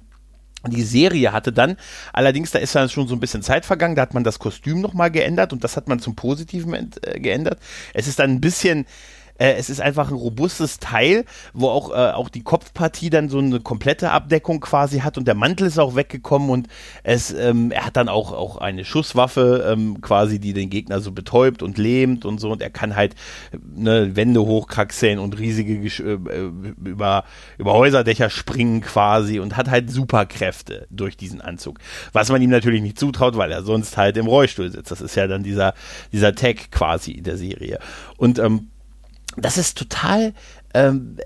Die 0.68 0.84
Serie 0.84 1.32
hatte 1.32 1.54
dann, 1.54 1.78
allerdings, 2.12 2.52
da 2.52 2.60
ist 2.60 2.76
dann 2.76 2.90
schon 2.90 3.08
so 3.08 3.16
ein 3.16 3.20
bisschen 3.20 3.42
Zeit 3.42 3.66
vergangen, 3.66 3.96
da 3.96 4.02
hat 4.02 4.14
man 4.14 4.24
das 4.24 4.40
Kostüm 4.40 4.82
nochmal 4.82 5.10
geändert 5.10 5.54
und 5.54 5.64
das 5.64 5.78
hat 5.78 5.88
man 5.88 6.00
zum 6.00 6.16
Positiven 6.16 6.74
äh, 6.74 7.20
geändert. 7.20 7.60
Es 7.94 8.08
ist 8.08 8.20
dann 8.20 8.32
ein 8.32 8.42
bisschen, 8.42 8.86
äh, 9.40 9.54
es 9.54 9.70
ist 9.70 9.82
einfach 9.82 10.10
ein 10.10 10.16
robustes 10.16 10.80
Teil, 10.80 11.26
wo 11.54 11.70
auch, 11.70 11.92
äh, 11.92 12.12
auch 12.12 12.30
die 12.30 12.44
Kopfpartie 12.44 13.10
dann 13.10 13.30
so 13.30 13.40
eine 13.40 13.60
komplette 13.60 14.12
Abdeckung 14.12 14.60
quasi 14.60 15.00
hat 15.00 15.18
und 15.18 15.28
der 15.28 15.36
Mantel 15.36 15.68
ist 15.68 15.80
auch 15.80 15.96
weggekommen 15.96 16.50
und 16.50 16.68
es, 17.04 17.32
ähm, 17.32 17.72
er 17.72 17.86
hat 17.86 17.98
dann 17.98 18.10
auch, 18.10 18.32
auch 18.34 18.58
eine 18.58 18.86
Schusswaffe 18.86 19.66
ähm, 19.72 20.02
quasi, 20.02 20.40
die 20.40 20.54
den 20.54 20.70
Gegner 20.70 21.00
so 21.00 21.12
betäubt 21.12 21.64
und 21.64 21.78
lähmt 21.78 22.26
und 22.26 22.40
so 22.40 22.52
und 22.52 22.62
er 22.62 22.70
kann 22.70 22.96
halt 22.96 23.16
ne, 23.76 24.16
Wände 24.16 24.42
hochkraxeln 24.42 25.20
und 25.20 25.40
riesige 25.40 25.74
äh, 25.74 26.14
äh, 26.14 26.52
über, 26.84 27.24
über 27.58 27.74
Häuserdächer 27.74 28.30
springen 28.30 28.82
quasi 28.82 29.40
und 29.40 29.58
hat 29.58 29.70
halt 29.70 29.90
Superkräfte 29.90 30.88
durch 30.90 31.18
diesen 31.18 31.42
Anzug. 31.42 31.80
Was 32.12 32.30
man 32.30 32.42
ihm 32.42 32.50
natürlich 32.50 32.82
nicht 32.82 33.00
zutraut, 33.00 33.38
weil 33.38 33.52
er 33.52 33.64
sonst 33.64 33.98
halt 33.98 34.18
im 34.18 34.28
Rollstuhl 34.28 34.72
sitzt. 34.72 34.92
Das 34.92 35.02
ist 35.02 35.16
ja 35.16 35.28
dann 35.28 35.44
dieser, 35.44 35.74
dieser 36.12 36.36
Tag 36.36 36.72
quasi 36.72 37.22
der 37.22 37.38
Serie. 37.38 37.80
Und 38.18 38.40
ähm, 38.40 38.68
das 39.42 39.58
ist 39.58 39.78
total 39.78 40.34
ähm, 40.74 41.18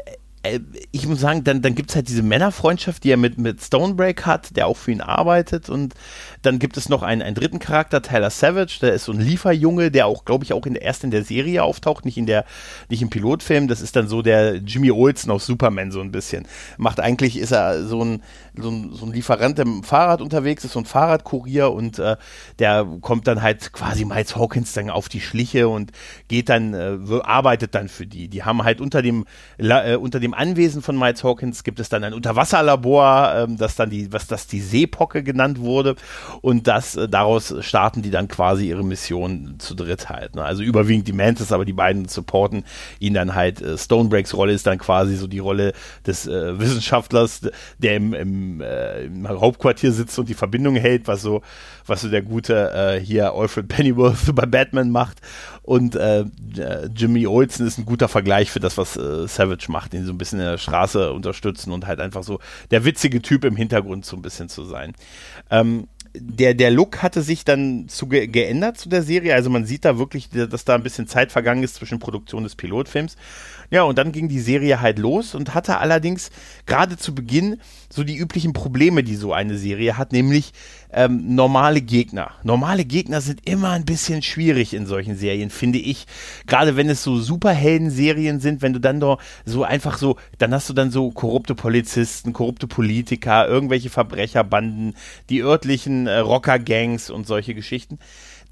äh, 0.43 0.59
ich 0.91 1.07
muss 1.07 1.21
sagen, 1.21 1.43
dann, 1.43 1.61
dann 1.61 1.73
gibt 1.73 1.89
es 1.89 1.95
halt 1.95 2.07
diese 2.09 2.21
Männerfreundschaft, 2.21 3.03
die 3.03 3.11
er 3.11 3.17
mit, 3.17 3.37
mit 3.37 3.61
Stonebreak 3.61 4.25
hat, 4.25 4.55
der 4.55 4.67
auch 4.67 4.77
für 4.77 4.91
ihn 4.91 5.01
arbeitet. 5.01 5.69
Und 5.69 5.95
dann 6.45 6.59
gibt 6.59 6.77
es 6.77 6.89
noch 6.89 7.03
einen, 7.03 7.21
einen 7.21 7.35
dritten 7.35 7.59
Charakter, 7.59 8.01
Tyler 8.01 8.29
Savage, 8.29 8.79
der 8.81 8.93
ist 8.93 9.05
so 9.05 9.11
ein 9.11 9.19
Lieferjunge, 9.19 9.91
der 9.91 10.07
auch, 10.07 10.25
glaube 10.25 10.43
ich, 10.43 10.53
auch 10.53 10.65
in 10.65 10.75
erst 10.75 11.03
in 11.03 11.11
der 11.11 11.23
Serie 11.23 11.63
auftaucht, 11.63 12.05
nicht 12.05 12.17
in 12.17 12.25
der, 12.25 12.45
nicht 12.89 13.01
im 13.01 13.09
Pilotfilm. 13.09 13.67
Das 13.67 13.81
ist 13.81 13.95
dann 13.95 14.07
so 14.07 14.21
der 14.21 14.57
Jimmy 14.57 14.91
Olsen 14.91 15.31
aus 15.31 15.45
Superman 15.45 15.91
so 15.91 16.01
ein 16.01 16.11
bisschen. 16.11 16.45
Macht 16.77 16.99
eigentlich, 16.99 17.37
ist 17.37 17.51
er 17.51 17.85
so 17.85 18.03
ein, 18.03 18.21
so 18.55 18.69
ein, 18.69 18.91
so 18.93 19.05
ein 19.05 19.13
Lieferant, 19.13 19.57
dem 19.57 19.83
Fahrrad 19.83 20.21
unterwegs 20.21 20.63
ist, 20.65 20.73
so 20.73 20.79
ein 20.79 20.85
Fahrradkurier 20.85 21.71
und 21.71 21.99
äh, 21.99 22.17
der 22.59 22.85
kommt 23.01 23.27
dann 23.27 23.41
halt 23.41 23.73
quasi 23.73 24.05
Miles 24.05 24.35
Hawkins 24.35 24.73
dann 24.73 24.89
auf 24.89 25.09
die 25.09 25.21
Schliche 25.21 25.69
und 25.69 25.91
geht 26.27 26.49
dann, 26.49 26.73
äh, 26.73 26.97
arbeitet 27.23 27.73
dann 27.75 27.87
für 27.87 28.05
die. 28.05 28.27
Die 28.27 28.43
haben 28.43 28.63
halt 28.63 28.81
unter 28.81 29.01
dem, 29.01 29.25
äh, 29.57 29.95
unter 29.95 30.19
dem 30.19 30.33
Anwesen 30.33 30.81
von 30.81 30.97
Miles 30.97 31.23
Hawkins 31.23 31.63
gibt 31.63 31.79
es 31.79 31.89
dann 31.89 32.03
ein 32.03 32.13
Unterwasserlabor, 32.13 33.33
ähm, 33.35 33.57
das 33.57 33.75
dann 33.75 33.89
die, 33.89 34.11
was 34.11 34.27
das 34.27 34.47
die 34.47 34.61
Seepocke 34.61 35.23
genannt 35.23 35.59
wurde. 35.59 35.95
Und 36.41 36.67
das, 36.67 36.95
äh, 36.95 37.07
daraus 37.07 37.53
starten 37.61 38.01
die 38.01 38.11
dann 38.11 38.27
quasi 38.27 38.67
ihre 38.67 38.83
Mission 38.83 39.55
zu 39.59 39.75
dritt 39.75 40.09
halt. 40.09 40.35
Ne? 40.35 40.43
Also 40.43 40.63
überwiegend 40.63 41.07
die 41.07 41.13
Mantis, 41.13 41.51
aber 41.51 41.65
die 41.65 41.73
beiden 41.73 42.07
supporten 42.07 42.63
ihn 42.99 43.13
dann 43.13 43.35
halt. 43.35 43.61
Äh, 43.61 43.77
Stonebreaks 43.77 44.33
Rolle 44.33 44.53
ist 44.53 44.67
dann 44.67 44.77
quasi 44.77 45.15
so 45.15 45.27
die 45.27 45.39
Rolle 45.39 45.73
des 46.05 46.27
äh, 46.27 46.59
Wissenschaftlers, 46.59 47.41
der 47.77 47.95
im, 47.95 48.13
im, 48.13 48.61
äh, 48.61 49.05
im 49.05 49.27
Hauptquartier 49.27 49.91
sitzt 49.91 50.17
und 50.19 50.29
die 50.29 50.33
Verbindung 50.33 50.75
hält, 50.75 51.07
was 51.07 51.21
so, 51.21 51.41
was 51.85 52.01
so 52.01 52.09
der 52.09 52.21
gute 52.21 52.71
äh, 52.71 52.99
hier 52.99 53.33
Alfred 53.33 53.67
Pennyworth 53.67 54.17
bei 54.35 54.45
Batman 54.45 54.89
macht. 54.89 55.19
Und 55.63 55.95
äh, 55.95 56.25
Jimmy 56.93 57.25
Olsen 57.25 57.65
ist 57.65 57.77
ein 57.77 57.85
guter 57.85 58.09
Vergleich 58.09 58.51
für 58.51 58.59
das, 58.59 58.77
was 58.77 58.97
äh, 58.97 59.27
Savage 59.27 59.67
macht, 59.69 59.93
ihn 59.93 60.05
so 60.05 60.11
ein 60.11 60.17
bisschen 60.17 60.39
in 60.39 60.45
der 60.45 60.57
Straße 60.57 61.13
unterstützen 61.13 61.71
und 61.71 61.87
halt 61.87 62.01
einfach 62.01 62.23
so 62.23 62.39
der 62.71 62.83
witzige 62.83 63.21
Typ 63.21 63.45
im 63.45 63.55
Hintergrund 63.55 64.05
so 64.05 64.17
ein 64.17 64.21
bisschen 64.21 64.49
zu 64.49 64.65
sein. 64.65 64.93
Ähm, 65.49 65.87
der, 66.15 66.53
der 66.53 66.69
Look 66.69 67.01
hatte 67.01 67.23
sich 67.23 67.43
dann 67.43 67.87
zu 67.87 68.07
ge 68.07 68.27
geändert 68.27 68.77
zu 68.77 68.87
der 68.87 69.01
Serie. 69.01 69.33
Also 69.33 69.49
man 69.49 69.65
sieht 69.65 69.83
da 69.83 69.97
wirklich, 69.97 70.29
dass 70.29 70.63
da 70.65 70.75
ein 70.75 70.83
bisschen 70.83 71.07
Zeit 71.07 71.31
vergangen 71.31 71.63
ist 71.63 71.75
zwischen 71.75 71.99
Produktion 71.99 72.43
des 72.43 72.55
Pilotfilms. 72.55 73.15
Ja, 73.71 73.83
und 73.83 73.97
dann 73.97 74.11
ging 74.11 74.27
die 74.27 74.39
Serie 74.39 74.81
halt 74.81 74.99
los 74.99 75.33
und 75.33 75.55
hatte 75.55 75.79
allerdings 75.79 76.29
gerade 76.67 76.97
zu 76.97 77.15
Beginn 77.15 77.59
so 77.89 78.03
die 78.03 78.17
üblichen 78.17 78.53
Probleme, 78.53 79.03
die 79.03 79.15
so 79.15 79.33
eine 79.33 79.57
Serie 79.57 79.97
hat, 79.97 80.11
nämlich 80.11 80.53
ähm, 80.93 81.35
normale 81.35 81.81
Gegner. 81.81 82.31
Normale 82.43 82.85
Gegner 82.85 83.21
sind 83.21 83.47
immer 83.47 83.71
ein 83.71 83.85
bisschen 83.85 84.21
schwierig 84.21 84.73
in 84.73 84.85
solchen 84.85 85.15
Serien, 85.15 85.49
finde 85.49 85.79
ich. 85.79 86.05
Gerade 86.47 86.75
wenn 86.75 86.89
es 86.89 87.03
so 87.03 87.17
Superhelden-Serien 87.17 88.39
sind, 88.39 88.61
wenn 88.61 88.73
du 88.73 88.79
dann 88.79 88.99
doch 88.99 89.19
so 89.45 89.63
einfach 89.63 89.97
so, 89.97 90.17
dann 90.37 90.53
hast 90.53 90.69
du 90.69 90.73
dann 90.73 90.91
so 90.91 91.11
korrupte 91.11 91.55
Polizisten, 91.55 92.33
korrupte 92.33 92.67
Politiker, 92.67 93.47
irgendwelche 93.47 93.89
Verbrecherbanden, 93.89 94.95
die 95.29 95.41
örtlichen 95.41 96.07
äh, 96.07 96.19
Rocker-Gangs 96.19 97.09
und 97.09 97.27
solche 97.27 97.55
Geschichten 97.55 97.99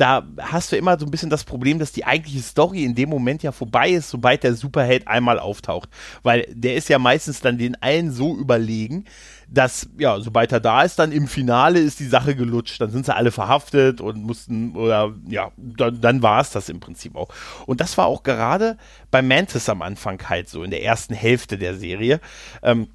da 0.01 0.25
hast 0.39 0.71
du 0.71 0.77
immer 0.77 0.97
so 0.97 1.05
ein 1.05 1.11
bisschen 1.11 1.29
das 1.29 1.43
Problem, 1.43 1.77
dass 1.77 1.91
die 1.91 2.05
eigentliche 2.05 2.41
Story 2.41 2.83
in 2.83 2.95
dem 2.95 3.09
Moment 3.09 3.43
ja 3.43 3.51
vorbei 3.51 3.91
ist, 3.91 4.09
sobald 4.09 4.41
der 4.41 4.55
Superheld 4.55 5.07
einmal 5.07 5.37
auftaucht. 5.37 5.89
Weil 6.23 6.47
der 6.49 6.73
ist 6.73 6.89
ja 6.89 6.97
meistens 6.97 7.39
dann 7.39 7.59
den 7.59 7.79
allen 7.83 8.11
so 8.11 8.35
überlegen, 8.35 9.05
dass, 9.53 9.89
ja, 9.97 10.19
sobald 10.21 10.51
er 10.53 10.61
da 10.61 10.81
ist, 10.83 10.97
dann 10.97 11.11
im 11.11 11.27
Finale 11.27 11.79
ist 11.79 11.99
die 11.99 12.07
Sache 12.07 12.35
gelutscht. 12.35 12.79
Dann 12.79 12.89
sind 12.89 13.05
sie 13.05 13.13
alle 13.13 13.31
verhaftet 13.31 13.99
und 13.99 14.23
mussten, 14.23 14.75
oder 14.75 15.13
ja, 15.27 15.51
dann, 15.57 15.99
dann 15.99 16.21
war 16.21 16.39
es 16.39 16.51
das 16.51 16.69
im 16.69 16.79
Prinzip 16.79 17.15
auch. 17.15 17.27
Und 17.65 17.81
das 17.81 17.97
war 17.97 18.05
auch 18.05 18.23
gerade 18.23 18.77
bei 19.11 19.21
Mantis 19.21 19.67
am 19.67 19.81
Anfang 19.81 20.21
halt 20.29 20.49
so, 20.49 20.63
in 20.63 20.71
der 20.71 20.83
ersten 20.83 21.13
Hälfte 21.13 21.57
der 21.57 21.75
Serie, 21.75 22.21
ähm, 22.63 22.87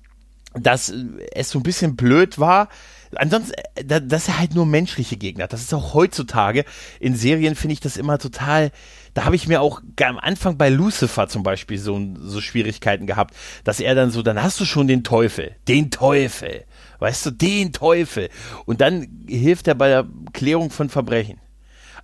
dass 0.54 0.92
es 1.32 1.50
so 1.50 1.58
ein 1.58 1.62
bisschen 1.62 1.94
blöd 1.94 2.38
war, 2.38 2.68
ansonsten, 3.14 3.52
äh, 3.74 4.00
das 4.02 4.28
ist 4.28 4.38
halt 4.38 4.54
nur 4.54 4.66
menschliche 4.66 5.16
Gegner. 5.16 5.46
Das 5.46 5.60
ist 5.60 5.74
auch 5.74 5.94
heutzutage 5.94 6.64
in 7.00 7.14
Serien 7.14 7.54
finde 7.54 7.74
ich 7.74 7.80
das 7.80 7.96
immer 7.96 8.18
total. 8.18 8.70
Da 9.16 9.24
habe 9.24 9.34
ich 9.34 9.48
mir 9.48 9.62
auch 9.62 9.80
am 10.02 10.18
Anfang 10.18 10.58
bei 10.58 10.68
Lucifer 10.68 11.26
zum 11.26 11.42
Beispiel 11.42 11.78
so, 11.78 11.98
so 12.20 12.42
Schwierigkeiten 12.42 13.06
gehabt, 13.06 13.34
dass 13.64 13.80
er 13.80 13.94
dann 13.94 14.10
so, 14.10 14.20
dann 14.20 14.42
hast 14.42 14.60
du 14.60 14.66
schon 14.66 14.88
den 14.88 15.04
Teufel, 15.04 15.56
den 15.68 15.90
Teufel, 15.90 16.66
weißt 16.98 17.24
du, 17.24 17.30
den 17.30 17.72
Teufel. 17.72 18.28
Und 18.66 18.82
dann 18.82 19.24
hilft 19.26 19.68
er 19.68 19.74
bei 19.74 19.88
der 19.88 20.06
Klärung 20.34 20.68
von 20.68 20.90
Verbrechen. 20.90 21.40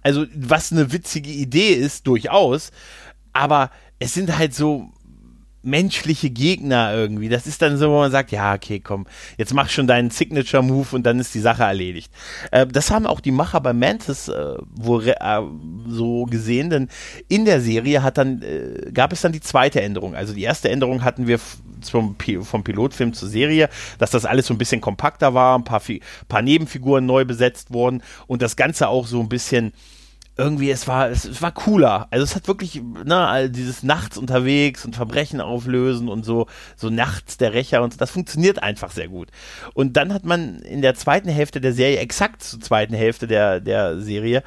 Also, 0.00 0.24
was 0.34 0.72
eine 0.72 0.90
witzige 0.90 1.28
Idee 1.28 1.74
ist, 1.74 2.06
durchaus, 2.06 2.70
aber 3.34 3.70
es 3.98 4.14
sind 4.14 4.38
halt 4.38 4.54
so 4.54 4.90
menschliche 5.62 6.30
Gegner 6.30 6.92
irgendwie. 6.94 7.28
Das 7.28 7.46
ist 7.46 7.62
dann 7.62 7.76
so, 7.76 7.90
wo 7.90 7.98
man 7.98 8.10
sagt, 8.10 8.32
ja, 8.32 8.54
okay, 8.54 8.80
komm, 8.80 9.06
jetzt 9.36 9.54
mach 9.54 9.68
schon 9.68 9.86
deinen 9.86 10.10
Signature-Move 10.10 10.88
und 10.92 11.04
dann 11.04 11.18
ist 11.18 11.34
die 11.34 11.40
Sache 11.40 11.62
erledigt. 11.62 12.12
Äh, 12.50 12.66
das 12.66 12.90
haben 12.90 13.06
auch 13.06 13.20
die 13.20 13.30
Macher 13.30 13.60
bei 13.60 13.72
Mantis 13.72 14.28
äh, 14.28 14.56
wohl 14.70 15.08
äh, 15.08 15.14
so 15.88 16.24
gesehen, 16.24 16.70
denn 16.70 16.88
in 17.28 17.44
der 17.44 17.60
Serie 17.60 18.02
hat 18.02 18.18
dann, 18.18 18.42
äh, 18.42 18.90
gab 18.92 19.12
es 19.12 19.20
dann 19.20 19.32
die 19.32 19.40
zweite 19.40 19.80
Änderung. 19.80 20.14
Also 20.14 20.34
die 20.34 20.42
erste 20.42 20.68
Änderung 20.68 21.04
hatten 21.04 21.26
wir 21.26 21.38
zum, 21.80 22.16
vom 22.42 22.64
Pilotfilm 22.64 23.12
zur 23.12 23.28
Serie, 23.28 23.68
dass 23.98 24.10
das 24.10 24.24
alles 24.24 24.46
so 24.46 24.54
ein 24.54 24.58
bisschen 24.58 24.80
kompakter 24.80 25.34
war, 25.34 25.58
ein 25.58 25.64
paar, 25.64 25.82
paar 26.28 26.42
Nebenfiguren 26.42 27.06
neu 27.06 27.24
besetzt 27.24 27.72
wurden 27.72 28.02
und 28.26 28.42
das 28.42 28.56
Ganze 28.56 28.88
auch 28.88 29.06
so 29.06 29.20
ein 29.20 29.28
bisschen 29.28 29.72
irgendwie, 30.36 30.70
es 30.70 30.88
war, 30.88 31.10
es, 31.10 31.24
es, 31.24 31.42
war 31.42 31.52
cooler. 31.52 32.08
Also 32.10 32.24
es 32.24 32.34
hat 32.34 32.48
wirklich, 32.48 32.80
ne, 33.04 33.50
dieses 33.50 33.82
Nachts 33.82 34.16
unterwegs 34.16 34.84
und 34.84 34.96
Verbrechen 34.96 35.40
auflösen 35.40 36.08
und 36.08 36.24
so, 36.24 36.46
so 36.76 36.88
nachts 36.88 37.36
der 37.36 37.52
Rächer 37.52 37.82
und 37.82 37.92
so, 37.92 37.98
das 37.98 38.10
funktioniert 38.10 38.62
einfach 38.62 38.90
sehr 38.90 39.08
gut. 39.08 39.28
Und 39.74 39.96
dann 39.96 40.12
hat 40.12 40.24
man 40.24 40.60
in 40.60 40.80
der 40.80 40.94
zweiten 40.94 41.28
Hälfte 41.28 41.60
der 41.60 41.74
Serie, 41.74 41.98
exakt 41.98 42.42
zur 42.42 42.60
zweiten 42.60 42.94
Hälfte 42.94 43.26
der, 43.26 43.60
der 43.60 44.00
Serie, 44.00 44.42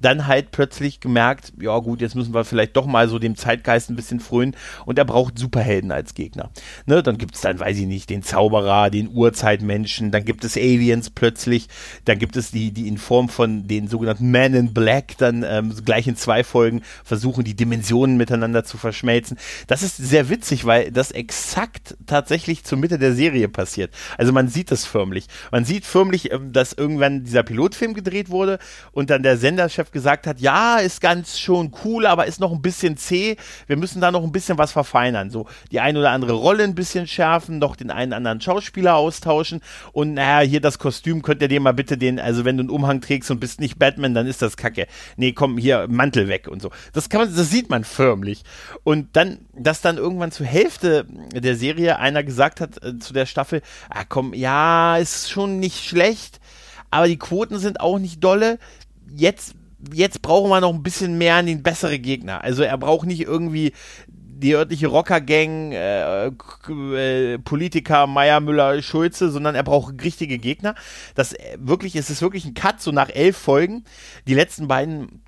dann 0.00 0.26
halt 0.26 0.50
plötzlich 0.50 1.00
gemerkt, 1.00 1.52
ja 1.60 1.78
gut, 1.78 2.00
jetzt 2.00 2.14
müssen 2.14 2.34
wir 2.34 2.44
vielleicht 2.44 2.76
doch 2.76 2.86
mal 2.86 3.08
so 3.08 3.18
dem 3.18 3.36
Zeitgeist 3.36 3.90
ein 3.90 3.96
bisschen 3.96 4.20
frönen 4.20 4.56
und 4.86 4.98
er 4.98 5.04
braucht 5.04 5.38
Superhelden 5.38 5.92
als 5.92 6.14
Gegner. 6.14 6.50
Ne, 6.86 7.02
dann 7.02 7.18
gibt 7.18 7.34
es 7.34 7.40
dann, 7.40 7.58
weiß 7.58 7.78
ich 7.78 7.86
nicht, 7.86 8.10
den 8.10 8.22
Zauberer, 8.22 8.90
den 8.90 9.08
Urzeitmenschen, 9.08 10.10
dann 10.10 10.24
gibt 10.24 10.44
es 10.44 10.56
Aliens 10.56 11.10
plötzlich, 11.10 11.68
dann 12.04 12.18
gibt 12.18 12.36
es 12.36 12.50
die, 12.50 12.70
die 12.70 12.88
in 12.88 12.98
Form 12.98 13.28
von 13.28 13.66
den 13.66 13.88
sogenannten 13.88 14.30
Men 14.30 14.54
in 14.54 14.74
Black 14.74 15.16
dann 15.18 15.42
ähm, 15.42 15.74
gleich 15.84 16.06
in 16.06 16.16
zwei 16.16 16.44
Folgen 16.44 16.82
versuchen, 17.04 17.44
die 17.44 17.54
Dimensionen 17.54 18.16
miteinander 18.16 18.64
zu 18.64 18.78
verschmelzen. 18.78 19.38
Das 19.66 19.82
ist 19.82 19.96
sehr 19.96 20.28
witzig, 20.28 20.64
weil 20.64 20.92
das 20.92 21.10
exakt 21.10 21.96
tatsächlich 22.06 22.64
zur 22.64 22.78
Mitte 22.78 22.98
der 22.98 23.14
Serie 23.14 23.48
passiert. 23.48 23.92
Also 24.16 24.32
man 24.32 24.48
sieht 24.48 24.70
das 24.70 24.84
förmlich. 24.84 25.26
Man 25.50 25.64
sieht 25.64 25.84
förmlich, 25.84 26.32
ähm, 26.32 26.52
dass 26.52 26.72
irgendwann 26.72 27.24
dieser 27.24 27.42
Pilotfilm 27.42 27.94
gedreht 27.94 28.30
wurde 28.30 28.58
und 28.92 29.10
dann 29.10 29.22
der 29.22 29.36
Senderchef 29.36 29.87
Chef 29.88 29.90
gesagt 29.90 30.26
hat, 30.26 30.40
ja, 30.40 30.78
ist 30.78 31.00
ganz 31.00 31.38
schon 31.38 31.72
cool, 31.84 32.06
aber 32.06 32.26
ist 32.26 32.40
noch 32.40 32.52
ein 32.52 32.62
bisschen 32.62 32.96
zäh. 32.96 33.36
Wir 33.66 33.76
müssen 33.76 34.00
da 34.00 34.10
noch 34.10 34.22
ein 34.22 34.32
bisschen 34.32 34.58
was 34.58 34.72
verfeinern. 34.72 35.30
So 35.30 35.46
die 35.70 35.80
ein 35.80 35.96
oder 35.96 36.10
andere 36.10 36.32
Rolle 36.32 36.64
ein 36.64 36.74
bisschen 36.74 37.06
schärfen, 37.06 37.58
noch 37.58 37.76
den 37.76 37.90
einen 37.90 38.12
anderen 38.12 38.40
Schauspieler 38.40 38.96
austauschen 38.96 39.60
und 39.92 40.14
naja, 40.14 40.46
hier 40.46 40.60
das 40.60 40.78
Kostüm 40.78 41.22
könnt 41.22 41.42
ihr 41.42 41.48
dir 41.48 41.60
mal 41.60 41.72
bitte 41.72 41.98
den, 41.98 42.20
also 42.20 42.44
wenn 42.44 42.56
du 42.56 42.62
einen 42.62 42.70
Umhang 42.70 43.00
trägst 43.00 43.30
und 43.30 43.40
bist 43.40 43.60
nicht 43.60 43.78
Batman, 43.78 44.14
dann 44.14 44.26
ist 44.26 44.42
das 44.42 44.56
Kacke. 44.56 44.86
Nee, 45.16 45.32
komm, 45.32 45.58
hier 45.58 45.86
Mantel 45.88 46.28
weg 46.28 46.48
und 46.48 46.62
so. 46.62 46.70
Das 46.92 47.08
kann 47.08 47.22
man, 47.22 47.34
das 47.34 47.50
sieht 47.50 47.70
man 47.70 47.84
förmlich. 47.84 48.42
Und 48.84 49.16
dann, 49.16 49.38
dass 49.54 49.80
dann 49.80 49.96
irgendwann 49.96 50.32
zur 50.32 50.46
Hälfte 50.46 51.06
der 51.32 51.56
Serie 51.56 51.98
einer 51.98 52.22
gesagt 52.22 52.60
hat 52.60 52.82
äh, 52.82 52.98
zu 52.98 53.12
der 53.12 53.26
Staffel, 53.26 53.62
ah 53.90 54.04
komm, 54.08 54.34
ja, 54.34 54.96
ist 54.96 55.30
schon 55.30 55.58
nicht 55.58 55.84
schlecht, 55.84 56.40
aber 56.90 57.08
die 57.08 57.18
Quoten 57.18 57.58
sind 57.58 57.80
auch 57.80 57.98
nicht 57.98 58.22
dolle. 58.22 58.58
Jetzt 59.14 59.54
jetzt 59.92 60.22
brauchen 60.22 60.50
wir 60.50 60.60
noch 60.60 60.72
ein 60.72 60.82
bisschen 60.82 61.18
mehr 61.18 61.36
an 61.36 61.46
den 61.46 61.62
bessere 61.62 61.98
Gegner. 61.98 62.42
Also 62.42 62.62
er 62.62 62.78
braucht 62.78 63.06
nicht 63.06 63.22
irgendwie 63.22 63.72
die 64.08 64.54
örtliche 64.54 64.86
Rockergang, 64.86 65.72
äh, 65.72 66.26
äh, 66.26 67.38
Politiker 67.38 68.06
Meier, 68.06 68.40
Müller, 68.40 68.80
Schulze, 68.82 69.30
sondern 69.30 69.54
er 69.54 69.64
braucht 69.64 70.02
richtige 70.04 70.38
Gegner. 70.38 70.74
Das 71.14 71.32
äh, 71.32 71.58
wirklich, 71.58 71.96
es 71.96 72.08
ist 72.08 72.22
wirklich 72.22 72.44
ein 72.44 72.54
Cut, 72.54 72.80
so 72.80 72.92
nach 72.92 73.10
elf 73.10 73.36
Folgen. 73.36 73.84
Die 74.28 74.34
letzten 74.34 74.68
beiden 74.68 75.22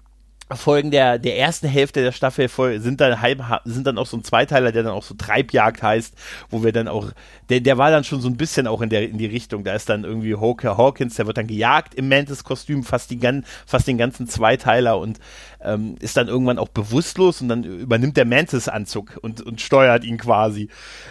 Folgen 0.56 0.90
der, 0.90 1.18
der 1.18 1.38
ersten 1.38 1.68
Hälfte 1.68 2.02
der 2.02 2.12
Staffel 2.12 2.48
sind 2.80 3.00
dann 3.00 3.20
halb, 3.20 3.42
sind 3.64 3.86
dann 3.86 3.98
auch 3.98 4.06
so 4.06 4.16
ein 4.16 4.24
Zweiteiler, 4.24 4.72
der 4.72 4.82
dann 4.82 4.92
auch 4.92 5.02
so 5.02 5.14
Treibjagd 5.14 5.82
heißt, 5.82 6.14
wo 6.50 6.64
wir 6.64 6.72
dann 6.72 6.88
auch, 6.88 7.12
der, 7.48 7.60
der 7.60 7.78
war 7.78 7.90
dann 7.90 8.04
schon 8.04 8.20
so 8.20 8.28
ein 8.28 8.36
bisschen 8.36 8.66
auch 8.66 8.80
in 8.80 8.90
der, 8.90 9.08
in 9.08 9.18
die 9.18 9.26
Richtung, 9.26 9.64
da 9.64 9.74
ist 9.74 9.88
dann 9.88 10.04
irgendwie 10.04 10.34
Hawker 10.34 10.76
Hawkins, 10.76 11.14
der 11.16 11.26
wird 11.26 11.38
dann 11.38 11.46
gejagt 11.46 11.94
im 11.94 12.08
Mantis-Kostüm, 12.08 12.84
fast, 12.84 13.10
die, 13.10 13.20
fast 13.66 13.86
den 13.86 13.98
ganzen 13.98 14.26
Zweiteiler 14.26 14.98
und 14.98 15.20
ähm, 15.62 15.96
ist 16.00 16.16
dann 16.16 16.28
irgendwann 16.28 16.58
auch 16.58 16.68
bewusstlos 16.68 17.40
und 17.40 17.48
dann 17.48 17.64
übernimmt 17.64 18.16
der 18.16 18.24
Mantis-Anzug 18.24 19.18
und, 19.22 19.42
und 19.42 19.60
steuert 19.60 20.04
ihn 20.04 20.18
quasi. 20.18 20.68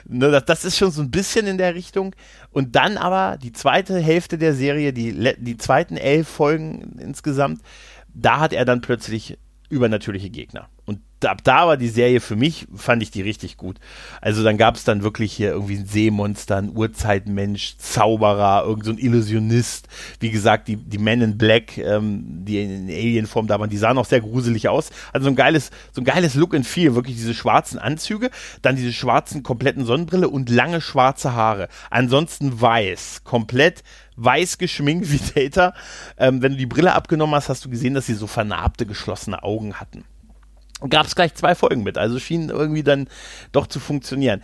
Ne, 0.07 0.31
das, 0.31 0.45
das 0.45 0.65
ist 0.65 0.77
schon 0.77 0.91
so 0.91 1.01
ein 1.01 1.11
bisschen 1.11 1.47
in 1.47 1.57
der 1.57 1.75
Richtung. 1.75 2.15
Und 2.51 2.75
dann 2.75 2.97
aber 2.97 3.37
die 3.37 3.51
zweite 3.51 3.99
Hälfte 3.99 4.37
der 4.37 4.53
Serie, 4.53 4.91
die, 4.91 5.35
die 5.37 5.57
zweiten 5.57 5.97
elf 5.97 6.27
Folgen 6.27 6.97
insgesamt, 6.99 7.61
da 8.13 8.39
hat 8.39 8.53
er 8.53 8.65
dann 8.65 8.81
plötzlich 8.81 9.37
übernatürliche 9.69 10.29
Gegner. 10.29 10.69
Und 10.85 11.01
ab 11.25 11.43
da 11.43 11.67
war 11.67 11.77
die 11.77 11.89
Serie 11.89 12.21
für 12.21 12.35
mich, 12.35 12.67
fand 12.75 13.03
ich 13.03 13.11
die 13.11 13.21
richtig 13.21 13.57
gut. 13.57 13.77
Also 14.21 14.43
dann 14.43 14.57
gab 14.57 14.75
es 14.75 14.83
dann 14.83 15.03
wirklich 15.03 15.33
hier 15.33 15.51
irgendwie 15.51 15.77
ein 15.77 15.85
Seemonster, 15.85 16.57
ein 16.57 16.75
Urzeitmensch, 16.75 17.77
Zauberer, 17.77 18.63
irgend 18.65 18.85
so 18.85 18.91
ein 18.91 18.97
Illusionist. 18.97 19.87
Wie 20.19 20.31
gesagt, 20.31 20.67
die, 20.67 20.77
die 20.77 20.97
Men 20.97 21.21
in 21.21 21.37
Black, 21.37 21.77
ähm, 21.77 22.45
die 22.45 22.61
in 22.61 22.89
Alienform 22.89 23.47
da 23.47 23.59
waren, 23.59 23.69
die 23.69 23.77
sahen 23.77 23.97
auch 23.97 24.05
sehr 24.05 24.21
gruselig 24.21 24.69
aus. 24.69 24.89
Also 25.11 25.25
so 25.25 25.31
ein 25.31 25.35
geiles, 25.35 25.71
so 25.91 26.01
ein 26.01 26.05
geiles 26.05 26.35
Look 26.35 26.55
and 26.55 26.65
Feel, 26.65 26.95
wirklich 26.95 27.15
diese 27.15 27.33
schwarzen 27.33 27.79
Anzüge, 27.79 28.29
dann 28.61 28.75
diese 28.75 28.93
schwarzen 28.93 29.43
kompletten 29.43 29.85
Sonnenbrille 29.85 30.29
und 30.29 30.49
lange 30.49 30.81
schwarze 30.81 31.33
Haare. 31.33 31.69
Ansonsten 31.89 32.61
weiß, 32.61 33.21
komplett 33.23 33.83
weiß 34.15 34.57
geschminkt 34.57 35.11
wie 35.11 35.19
Data. 35.49 35.73
Ähm, 36.17 36.41
wenn 36.41 36.53
du 36.53 36.57
die 36.57 36.65
Brille 36.65 36.93
abgenommen 36.93 37.35
hast, 37.35 37.49
hast 37.49 37.65
du 37.65 37.69
gesehen, 37.69 37.93
dass 37.93 38.05
sie 38.05 38.13
so 38.13 38.27
vernarbte, 38.27 38.85
geschlossene 38.85 39.43
Augen 39.43 39.75
hatten. 39.75 40.03
Gab 40.87 41.05
es 41.05 41.15
gleich 41.15 41.33
zwei 41.35 41.55
Folgen 41.55 41.83
mit, 41.83 41.97
also 41.97 42.19
schien 42.19 42.49
irgendwie 42.49 42.83
dann 42.83 43.07
doch 43.51 43.67
zu 43.67 43.79
funktionieren. 43.79 44.41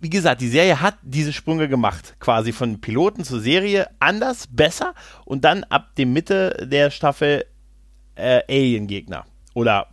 Wie 0.00 0.10
gesagt, 0.10 0.40
die 0.40 0.48
Serie 0.48 0.80
hat 0.80 0.96
diese 1.02 1.32
Sprünge 1.32 1.68
gemacht, 1.68 2.16
quasi 2.18 2.52
von 2.52 2.80
Piloten 2.80 3.24
zur 3.24 3.40
Serie, 3.40 3.88
anders, 4.00 4.48
besser 4.50 4.94
und 5.24 5.44
dann 5.44 5.64
ab 5.64 5.94
dem 5.96 6.12
Mitte 6.12 6.66
der 6.68 6.90
Staffel 6.90 7.44
äh, 8.16 8.42
Alien-Gegner 8.48 9.24
oder 9.54 9.91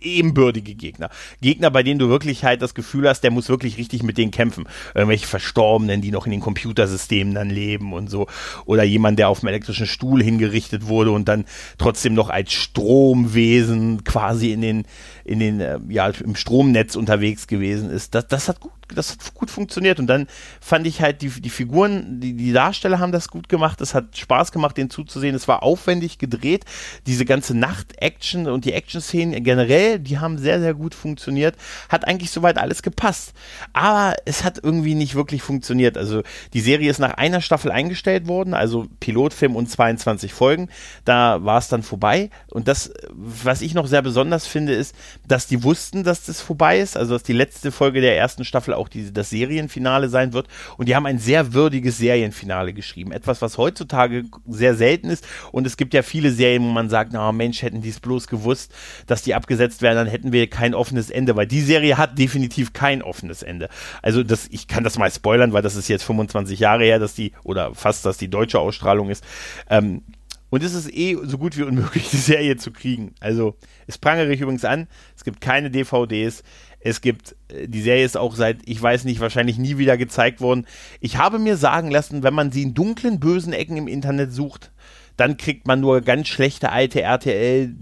ebenbürtige 0.00 0.74
Gegner. 0.74 1.10
Gegner, 1.40 1.70
bei 1.70 1.82
denen 1.82 1.98
du 1.98 2.08
wirklich 2.08 2.44
halt 2.44 2.62
das 2.62 2.74
Gefühl 2.74 3.08
hast, 3.08 3.22
der 3.22 3.30
muss 3.30 3.48
wirklich 3.48 3.78
richtig 3.78 4.02
mit 4.02 4.18
denen 4.18 4.30
kämpfen. 4.30 4.68
Irgendwelche 4.94 5.26
Verstorbenen, 5.26 6.00
die 6.00 6.10
noch 6.10 6.26
in 6.26 6.32
den 6.32 6.40
Computersystemen 6.40 7.34
dann 7.34 7.50
leben 7.50 7.92
und 7.92 8.10
so. 8.10 8.26
Oder 8.64 8.82
jemand, 8.82 9.18
der 9.18 9.28
auf 9.28 9.40
dem 9.40 9.48
elektrischen 9.48 9.86
Stuhl 9.86 10.22
hingerichtet 10.22 10.86
wurde 10.86 11.10
und 11.10 11.28
dann 11.28 11.44
trotzdem 11.78 12.14
noch 12.14 12.30
als 12.30 12.52
Stromwesen 12.52 14.04
quasi 14.04 14.52
in 14.52 14.60
den, 14.60 14.84
in 15.30 15.38
den, 15.38 15.60
äh, 15.60 15.78
ja, 15.88 16.08
im 16.08 16.34
Stromnetz 16.34 16.96
unterwegs 16.96 17.46
gewesen 17.46 17.88
ist. 17.88 18.16
Das, 18.16 18.26
das 18.26 18.48
hat 18.48 18.58
gut 18.58 18.72
das 18.94 19.12
hat 19.12 19.34
gut 19.34 19.50
funktioniert. 19.50 19.98
Und 19.98 20.06
dann 20.06 20.26
fand 20.60 20.86
ich 20.86 21.00
halt, 21.00 21.22
die, 21.22 21.28
die 21.28 21.50
Figuren, 21.50 22.20
die, 22.20 22.34
die 22.34 22.52
Darsteller 22.52 22.98
haben 22.98 23.12
das 23.12 23.28
gut 23.28 23.48
gemacht. 23.48 23.80
Es 23.80 23.94
hat 23.94 24.16
Spaß 24.16 24.52
gemacht, 24.52 24.76
den 24.76 24.90
zuzusehen. 24.90 25.34
Es 25.34 25.48
war 25.48 25.62
aufwendig 25.62 26.18
gedreht. 26.18 26.64
Diese 27.06 27.24
ganze 27.24 27.56
Nacht-Action 27.56 28.46
und 28.46 28.64
die 28.64 28.72
Action-Szenen 28.72 29.42
generell, 29.42 29.98
die 29.98 30.18
haben 30.18 30.38
sehr, 30.38 30.60
sehr 30.60 30.74
gut 30.74 30.94
funktioniert. 30.94 31.56
Hat 31.88 32.06
eigentlich 32.06 32.30
soweit 32.30 32.58
alles 32.58 32.82
gepasst. 32.82 33.32
Aber 33.72 34.16
es 34.24 34.44
hat 34.44 34.60
irgendwie 34.62 34.94
nicht 34.94 35.14
wirklich 35.14 35.42
funktioniert. 35.42 35.96
Also 35.96 36.22
die 36.52 36.60
Serie 36.60 36.90
ist 36.90 36.98
nach 36.98 37.14
einer 37.14 37.40
Staffel 37.40 37.70
eingestellt 37.70 38.28
worden, 38.28 38.54
also 38.54 38.86
Pilotfilm 39.00 39.56
und 39.56 39.70
22 39.70 40.32
Folgen. 40.32 40.68
Da 41.04 41.44
war 41.44 41.58
es 41.58 41.68
dann 41.68 41.82
vorbei. 41.82 42.30
Und 42.48 42.68
das, 42.68 42.92
was 43.10 43.62
ich 43.62 43.74
noch 43.74 43.86
sehr 43.86 44.02
besonders 44.02 44.46
finde, 44.46 44.74
ist, 44.74 44.94
dass 45.26 45.46
die 45.46 45.62
wussten, 45.62 46.02
dass 46.04 46.24
das 46.24 46.40
vorbei 46.40 46.80
ist. 46.80 46.96
Also 46.96 47.14
dass 47.14 47.22
die 47.22 47.32
letzte 47.32 47.72
Folge 47.72 48.00
der 48.00 48.16
ersten 48.16 48.44
Staffel 48.44 48.74
auch 48.74 48.88
die, 48.88 49.12
das 49.12 49.30
Serienfinale 49.30 50.08
sein 50.08 50.32
wird. 50.32 50.48
Und 50.76 50.88
die 50.88 50.96
haben 50.96 51.06
ein 51.06 51.18
sehr 51.18 51.52
würdiges 51.52 51.98
Serienfinale 51.98 52.72
geschrieben. 52.72 53.12
Etwas, 53.12 53.42
was 53.42 53.58
heutzutage 53.58 54.24
sehr 54.46 54.74
selten 54.74 55.10
ist. 55.10 55.26
Und 55.52 55.66
es 55.66 55.76
gibt 55.76 55.94
ja 55.94 56.02
viele 56.02 56.30
Serien, 56.32 56.62
wo 56.62 56.68
man 56.68 56.88
sagt, 56.88 57.12
na 57.12 57.32
Mensch, 57.32 57.62
hätten 57.62 57.82
die 57.82 57.90
es 57.90 58.00
bloß 58.00 58.26
gewusst, 58.26 58.72
dass 59.06 59.22
die 59.22 59.34
abgesetzt 59.34 59.82
werden, 59.82 59.96
dann 59.96 60.08
hätten 60.08 60.32
wir 60.32 60.48
kein 60.48 60.74
offenes 60.74 61.10
Ende. 61.10 61.36
Weil 61.36 61.46
die 61.46 61.62
Serie 61.62 61.96
hat 61.96 62.18
definitiv 62.18 62.72
kein 62.72 63.02
offenes 63.02 63.42
Ende. 63.42 63.68
Also 64.02 64.22
das, 64.22 64.48
ich 64.50 64.68
kann 64.68 64.84
das 64.84 64.98
mal 64.98 65.10
spoilern, 65.10 65.52
weil 65.52 65.62
das 65.62 65.76
ist 65.76 65.88
jetzt 65.88 66.04
25 66.04 66.58
Jahre 66.58 66.84
her, 66.84 66.98
dass 66.98 67.14
die, 67.14 67.32
oder 67.44 67.74
fast, 67.74 68.04
dass 68.04 68.18
die 68.18 68.28
deutsche 68.28 68.58
Ausstrahlung 68.58 69.10
ist. 69.10 69.24
Ähm, 69.68 70.02
und 70.50 70.62
es 70.64 70.74
ist 70.74 70.92
eh 70.92 71.16
so 71.22 71.38
gut 71.38 71.56
wie 71.56 71.62
unmöglich, 71.62 72.08
die 72.10 72.16
Serie 72.16 72.56
zu 72.56 72.72
kriegen. 72.72 73.14
Also, 73.20 73.56
es 73.86 73.98
prangere 73.98 74.32
ich 74.32 74.40
übrigens 74.40 74.64
an. 74.64 74.88
Es 75.16 75.24
gibt 75.24 75.40
keine 75.40 75.70
DVDs. 75.70 76.42
Es 76.80 77.00
gibt, 77.00 77.36
äh, 77.48 77.68
die 77.68 77.82
Serie 77.82 78.04
ist 78.04 78.16
auch 78.16 78.34
seit, 78.34 78.58
ich 78.66 78.80
weiß 78.80 79.04
nicht, 79.04 79.20
wahrscheinlich 79.20 79.58
nie 79.58 79.78
wieder 79.78 79.96
gezeigt 79.96 80.40
worden. 80.40 80.66
Ich 81.00 81.16
habe 81.16 81.38
mir 81.38 81.56
sagen 81.56 81.90
lassen, 81.90 82.22
wenn 82.22 82.34
man 82.34 82.52
sie 82.52 82.62
in 82.62 82.74
dunklen, 82.74 83.20
bösen 83.20 83.52
Ecken 83.52 83.76
im 83.76 83.88
Internet 83.88 84.32
sucht, 84.32 84.72
dann 85.16 85.36
kriegt 85.36 85.66
man 85.66 85.80
nur 85.80 86.00
ganz 86.00 86.28
schlechte 86.28 86.72
alte 86.72 87.02
RTL 87.02 87.74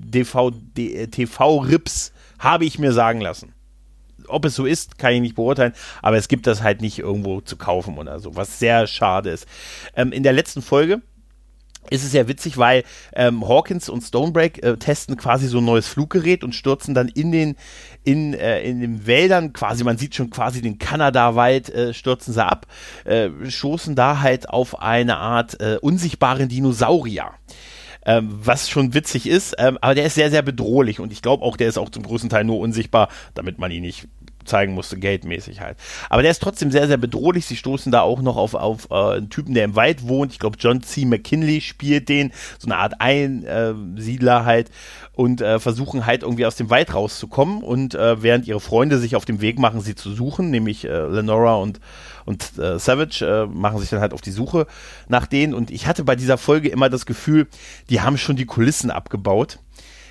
TV-Rips, 1.11 2.13
habe 2.39 2.65
ich 2.65 2.79
mir 2.79 2.93
sagen 2.93 3.21
lassen. 3.21 3.55
Ob 4.27 4.45
es 4.45 4.57
so 4.57 4.67
ist, 4.67 4.99
kann 4.99 5.13
ich 5.13 5.21
nicht 5.21 5.37
beurteilen, 5.37 5.73
aber 6.03 6.17
es 6.17 6.29
gibt 6.29 6.47
das 6.47 6.63
halt 6.63 6.83
nicht 6.83 6.99
irgendwo 6.99 7.41
zu 7.41 7.57
kaufen 7.57 7.97
oder 7.97 8.19
so, 8.19 8.37
was 8.37 8.59
sehr 8.59 8.87
schade 8.87 9.31
ist. 9.31 9.47
Ähm, 9.95 10.13
in 10.13 10.23
der 10.23 10.33
letzten 10.33 10.61
Folge 10.61 11.01
ist 11.91 12.05
es 12.05 12.13
ja 12.13 12.29
witzig, 12.29 12.59
weil 12.59 12.85
ähm, 13.15 13.47
Hawkins 13.49 13.89
und 13.89 14.03
Stonebreak 14.03 14.63
äh, 14.63 14.77
testen 14.77 15.17
quasi 15.17 15.49
so 15.49 15.59
ein 15.59 15.65
neues 15.65 15.89
Fluggerät 15.89 16.45
und 16.45 16.55
stürzen 16.55 16.95
dann 16.95 17.09
in 17.09 17.33
den 17.33 17.57
in, 18.05 18.35
äh, 18.35 18.63
in 18.63 18.81
den 18.81 19.07
Wäldern 19.07 19.53
quasi, 19.53 19.85
man 19.85 19.99
sieht 19.99 20.15
schon 20.15 20.31
quasi 20.31 20.63
den 20.63 20.79
Kanada-Wald, 20.79 21.71
äh, 21.71 21.95
stürzen 21.95 22.33
sie 22.33 22.45
ab, 22.45 22.67
äh, 23.05 23.29
stoßen 23.49 23.95
da 23.95 24.21
halt 24.21 24.49
auf 24.49 24.81
eine 24.81 25.19
Art 25.19 25.61
äh, 25.61 25.79
unsichtbaren 25.81 26.49
Dinosaurier. 26.49 27.31
Ähm, 28.07 28.39
was 28.43 28.71
schon 28.71 28.95
witzig 28.95 29.27
ist, 29.27 29.57
ähm, 29.59 29.77
aber 29.83 29.95
der 29.95 30.07
ist 30.07 30.15
sehr, 30.15 30.31
sehr 30.31 30.41
bedrohlich 30.41 30.99
und 31.01 31.13
ich 31.13 31.21
glaube 31.21 31.45
auch, 31.45 31.59
der 31.59 31.69
ist 31.69 31.77
auch 31.77 31.91
zum 31.91 32.05
größten 32.05 32.31
Teil 32.31 32.45
nur 32.45 32.59
unsichtbar, 32.59 33.09
damit 33.35 33.59
man 33.59 33.71
ihn 33.71 33.83
nicht 33.83 34.09
zeigen 34.49 34.75
musste, 34.75 34.99
geldmäßig 34.99 35.61
halt. 35.61 35.76
Aber 36.11 36.23
der 36.23 36.31
ist 36.31 36.43
trotzdem 36.43 36.71
sehr, 36.71 36.87
sehr 36.88 36.97
bedrohlich. 36.97 37.47
Sie 37.47 37.57
stoßen 37.57 37.93
da 37.93 38.00
auch 38.00 38.21
noch 38.21 38.37
auf, 38.37 38.55
auf 38.55 38.90
äh, 38.90 39.17
einen 39.19 39.31
Typen, 39.31 39.55
der 39.55 39.64
im 39.64 39.76
Wald 39.76 40.09
wohnt. 40.09 40.33
Ich 40.33 40.38
glaube, 40.38 40.57
John 40.59 40.83
C. 40.83 41.05
McKinley 41.05 41.61
spielt 41.61 42.09
den, 42.09 42.33
so 42.59 42.67
eine 42.67 42.76
Art 42.76 43.00
Einsiedler 43.00 44.45
halt 44.45 44.71
und 45.12 45.40
äh, 45.40 45.59
versuchen 45.59 46.07
halt 46.07 46.23
irgendwie 46.23 46.47
aus 46.47 46.57
dem 46.57 46.71
Wald 46.71 46.95
rauszukommen 46.95 47.62
und 47.62 47.95
äh, 47.95 48.23
während 48.23 48.47
ihre 48.47 48.61
Freunde 48.61 48.99
sich 48.99 49.17
auf 49.17 49.25
dem 49.25 49.40
Weg 49.40 49.59
machen, 49.59 49.81
sie 49.81 49.95
zu 49.95 50.12
suchen, 50.12 50.50
nämlich 50.50 50.85
äh, 50.85 51.07
Lenora 51.07 51.57
und 51.57 51.81
und 52.25 52.59
äh, 52.59 52.78
Savage 52.78 53.25
äh, 53.25 53.47
machen 53.47 53.78
sich 53.78 53.88
dann 53.88 54.00
halt 54.00 54.12
auf 54.12 54.21
die 54.21 54.31
Suche 54.31 54.67
nach 55.09 55.26
denen 55.26 55.55
und 55.55 55.71
ich 55.71 55.87
hatte 55.87 56.05
bei 56.05 56.14
dieser 56.14 56.37
Folge 56.37 56.69
immer 56.69 56.90
das 56.90 57.07
Gefühl, 57.07 57.49
die 57.88 58.02
haben 58.02 58.19
schon 58.19 58.37
die 58.37 58.45
Kulissen 58.45 58.90
abgebaut 58.90 59.59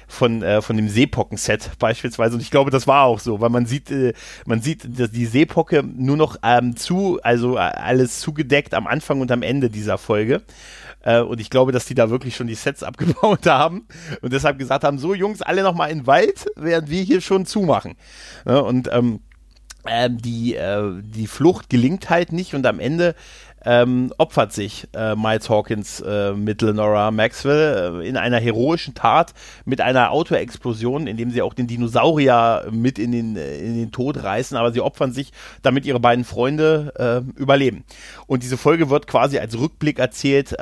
von, 0.08 0.42
äh, 0.42 0.62
von 0.62 0.78
dem 0.78 0.90
Seepocken-Set 0.90 1.72
beispielsweise. 1.80 2.36
Und 2.36 2.42
ich 2.42 2.52
glaube, 2.52 2.72
das 2.72 2.88
war 2.88 3.04
auch 3.04 3.20
so, 3.20 3.42
weil 3.42 3.50
man 3.50 3.66
sieht, 3.66 3.92
äh, 3.92 4.14
man 4.46 4.62
sieht 4.62 5.00
dass 5.00 5.12
die 5.12 5.26
Seepocke 5.26 5.84
nur 5.84 6.18
noch 6.18 6.38
ähm, 6.44 6.76
zu, 6.76 7.20
also 7.22 7.58
äh, 7.58 7.60
alles 7.60 8.20
zugedeckt 8.20 8.74
am 8.74 8.88
Anfang 8.88 9.22
und 9.22 9.32
am 9.32 9.44
Ende 9.44 9.70
dieser 9.70 9.98
Folge. 9.98 10.42
Äh, 11.04 11.22
und 11.22 11.40
ich 11.40 11.50
glaube, 11.50 11.72
dass 11.72 11.86
die 11.86 11.96
da 11.96 12.10
wirklich 12.10 12.36
schon 12.36 12.48
die 12.48 12.56
Sets 12.56 12.84
abgebaut 12.84 13.46
haben 13.46 13.88
und 14.22 14.34
deshalb 14.34 14.58
gesagt 14.58 14.84
haben, 14.84 14.98
so 14.98 15.14
Jungs, 15.14 15.42
alle 15.42 15.64
nochmal 15.64 15.92
in 15.92 16.00
den 16.00 16.08
Wald, 16.08 16.46
während 16.56 16.90
wir 16.90 17.02
hier 17.04 17.22
schon 17.22 17.46
zumachen. 17.46 17.96
Ja, 18.46 18.60
und 18.60 18.90
ähm, 18.92 19.20
äh, 19.88 20.10
die, 20.12 20.56
äh, 20.56 21.02
die 21.02 21.28
Flucht 21.28 21.70
gelingt 21.70 22.10
halt 22.10 22.32
nicht 22.32 22.54
und 22.54 22.66
am 22.66 22.80
Ende 22.80 23.16
ähm, 23.66 24.14
opfert 24.18 24.54
sich 24.54 24.88
äh, 24.94 25.16
Miles 25.16 25.50
Hawkins 25.50 26.00
äh, 26.00 26.32
mit 26.34 26.62
Lenora 26.62 27.12
Maxwell 27.12 28.02
äh, 28.02 28.08
in 28.08 28.16
einer 28.16 28.40
heroischen 28.40 28.94
Tat 28.94 29.34
mit 29.66 29.82
einer 29.82 30.12
Autoexplosion, 30.12 31.08
indem 31.08 31.32
sie 31.32 31.42
auch 31.42 31.54
den 31.54 31.68
Dinosaurier 31.68 32.68
mit 32.72 33.00
in 33.00 33.12
den, 33.12 33.36
äh, 33.36 33.58
in 33.58 33.76
den 33.76 33.92
Tod 33.92 34.24
reißen, 34.24 34.56
aber 34.56 34.72
sie 34.72 34.82
opfern 34.82 35.12
sich, 35.12 35.34
damit 35.64 35.86
ihre 35.86 36.00
beiden 36.00 36.24
Freunde 36.24 36.94
äh, 37.36 37.40
überleben. 37.40 37.84
Und 38.28 38.44
diese 38.44 38.58
Folge 38.58 38.90
wird 38.90 39.08
quasi 39.08 39.38
als 39.40 39.58
Rückblick 39.60 40.00
erzählt. 40.00 40.56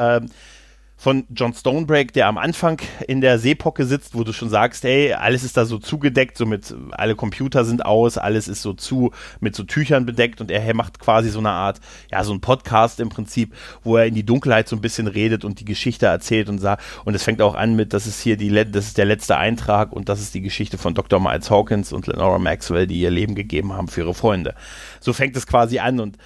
Von 0.98 1.26
John 1.30 1.54
Stonebreak, 1.54 2.14
der 2.14 2.28
am 2.28 2.38
Anfang 2.38 2.82
in 3.08 3.20
der 3.20 3.38
Seepocke 3.38 3.86
sitzt, 3.86 4.16
wo 4.16 4.24
du 4.24 4.32
schon 4.32 4.50
sagst, 4.50 4.86
hey, 4.86 5.14
alles 5.14 5.44
ist 5.44 5.58
da 5.58 5.66
so 5.66 5.78
zugedeckt, 5.78 6.38
so 6.38 6.46
mit, 6.46 6.74
alle 6.92 7.16
Computer 7.16 7.66
sind 7.66 7.86
aus, 7.86 8.18
alles 8.18 8.48
ist 8.48 8.62
so 8.62 8.74
zu, 8.74 9.12
mit 9.42 9.56
so 9.56 9.64
Tüchern 9.64 10.06
bedeckt 10.06 10.40
und 10.40 10.52
er 10.52 10.74
macht 10.74 11.00
quasi 11.00 11.30
so 11.30 11.40
eine 11.40 11.52
Art, 11.52 11.82
ja, 12.12 12.24
so 12.24 12.34
ein 12.34 12.40
Podcast 12.40 13.00
im 13.02 13.10
Prinzip, 13.10 13.54
wo 13.84 13.98
er 13.98 14.06
in 14.06 14.16
die 14.16 14.26
Dunkelheit 14.26 14.70
so 14.70 14.76
ein 14.76 14.82
bisschen 14.82 15.08
redet 15.08 15.44
und 15.44 15.60
die 15.60 15.66
Geschichte 15.66 16.06
erzählt 16.06 16.48
und 16.48 16.60
sagt, 16.60 16.82
und 17.04 17.14
es 17.14 17.24
fängt 17.24 17.42
auch 17.42 17.56
an 17.56 17.76
mit, 17.76 17.94
das 17.94 18.08
ist 18.08 18.22
hier 18.22 18.38
die, 18.38 18.50
das 18.50 18.88
ist 18.88 18.98
der 18.98 19.06
letzte 19.06 19.38
Eintrag 19.38 19.92
und 19.92 20.08
das 20.08 20.22
ist 20.22 20.34
die 20.34 20.42
Geschichte 20.42 20.78
von 20.78 20.94
Dr. 20.94 21.20
Miles 21.20 21.52
Hawkins 21.52 21.92
und 21.92 22.08
Lenora 22.08 22.40
Maxwell, 22.40 22.88
die 22.88 23.00
ihr 23.00 23.12
Leben 23.12 23.36
gegeben 23.36 23.74
haben 23.74 23.90
für 23.90 24.02
ihre 24.02 24.14
Freunde. 24.14 24.56
So 25.02 25.12
fängt 25.12 25.36
es 25.36 25.46
quasi 25.46 25.80
an 25.80 26.00
und 26.00 26.18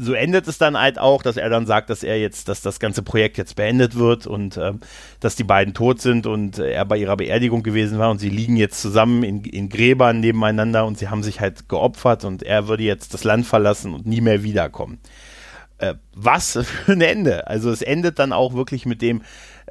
so 0.00 0.14
endet 0.14 0.48
es 0.48 0.58
dann 0.58 0.78
halt 0.78 0.98
auch, 0.98 1.22
dass 1.22 1.36
er 1.36 1.48
dann 1.48 1.66
sagt, 1.66 1.90
dass 1.90 2.02
er 2.02 2.18
jetzt, 2.18 2.48
dass 2.48 2.62
das 2.62 2.80
ganze 2.80 3.02
Projekt 3.02 3.38
jetzt 3.38 3.56
beendet 3.56 3.96
wird 3.96 4.26
und 4.26 4.56
äh, 4.56 4.72
dass 5.20 5.36
die 5.36 5.44
beiden 5.44 5.74
tot 5.74 6.00
sind 6.00 6.26
und 6.26 6.58
er 6.58 6.84
bei 6.84 6.96
ihrer 6.96 7.16
Beerdigung 7.16 7.62
gewesen 7.62 7.98
war 7.98 8.10
und 8.10 8.18
sie 8.18 8.30
liegen 8.30 8.56
jetzt 8.56 8.80
zusammen 8.80 9.22
in, 9.22 9.44
in 9.44 9.68
Gräbern 9.68 10.20
nebeneinander 10.20 10.86
und 10.86 10.98
sie 10.98 11.08
haben 11.08 11.22
sich 11.22 11.40
halt 11.40 11.68
geopfert 11.68 12.24
und 12.24 12.42
er 12.42 12.68
würde 12.68 12.82
jetzt 12.82 13.14
das 13.14 13.24
Land 13.24 13.46
verlassen 13.46 13.94
und 13.94 14.06
nie 14.06 14.20
mehr 14.20 14.42
wiederkommen. 14.42 14.98
Äh, 15.78 15.94
was 16.14 16.52
für 16.62 16.92
ein 16.92 17.00
Ende. 17.00 17.46
Also 17.46 17.70
es 17.70 17.82
endet 17.82 18.18
dann 18.18 18.32
auch 18.32 18.54
wirklich 18.54 18.86
mit 18.86 19.02
dem, 19.02 19.22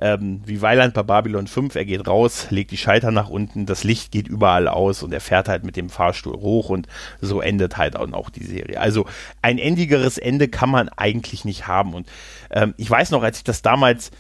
ähm, 0.01 0.41
wie 0.45 0.61
Weiland 0.61 0.93
bei 0.93 1.03
Babylon 1.03 1.47
5, 1.47 1.75
er 1.75 1.85
geht 1.85 2.07
raus, 2.07 2.47
legt 2.49 2.71
die 2.71 2.77
Schalter 2.77 3.11
nach 3.11 3.29
unten, 3.29 3.65
das 3.65 3.83
Licht 3.83 4.11
geht 4.11 4.27
überall 4.27 4.67
aus 4.67 5.03
und 5.03 5.13
er 5.13 5.21
fährt 5.21 5.49
halt 5.49 5.63
mit 5.63 5.75
dem 5.75 5.89
Fahrstuhl 5.89 6.37
hoch 6.37 6.69
und 6.69 6.87
so 7.21 7.41
endet 7.41 7.77
halt 7.77 7.95
auch 7.95 8.29
die 8.29 8.45
Serie. 8.45 8.79
Also 8.79 9.05
ein 9.41 9.57
endigeres 9.57 10.17
Ende 10.17 10.47
kann 10.47 10.69
man 10.69 10.89
eigentlich 10.89 11.45
nicht 11.45 11.67
haben 11.67 11.93
und 11.93 12.07
ähm, 12.51 12.73
ich 12.77 12.89
weiß 12.89 13.11
noch, 13.11 13.23
als 13.23 13.39
ich 13.39 13.43
das 13.43 13.61
damals 13.61 14.11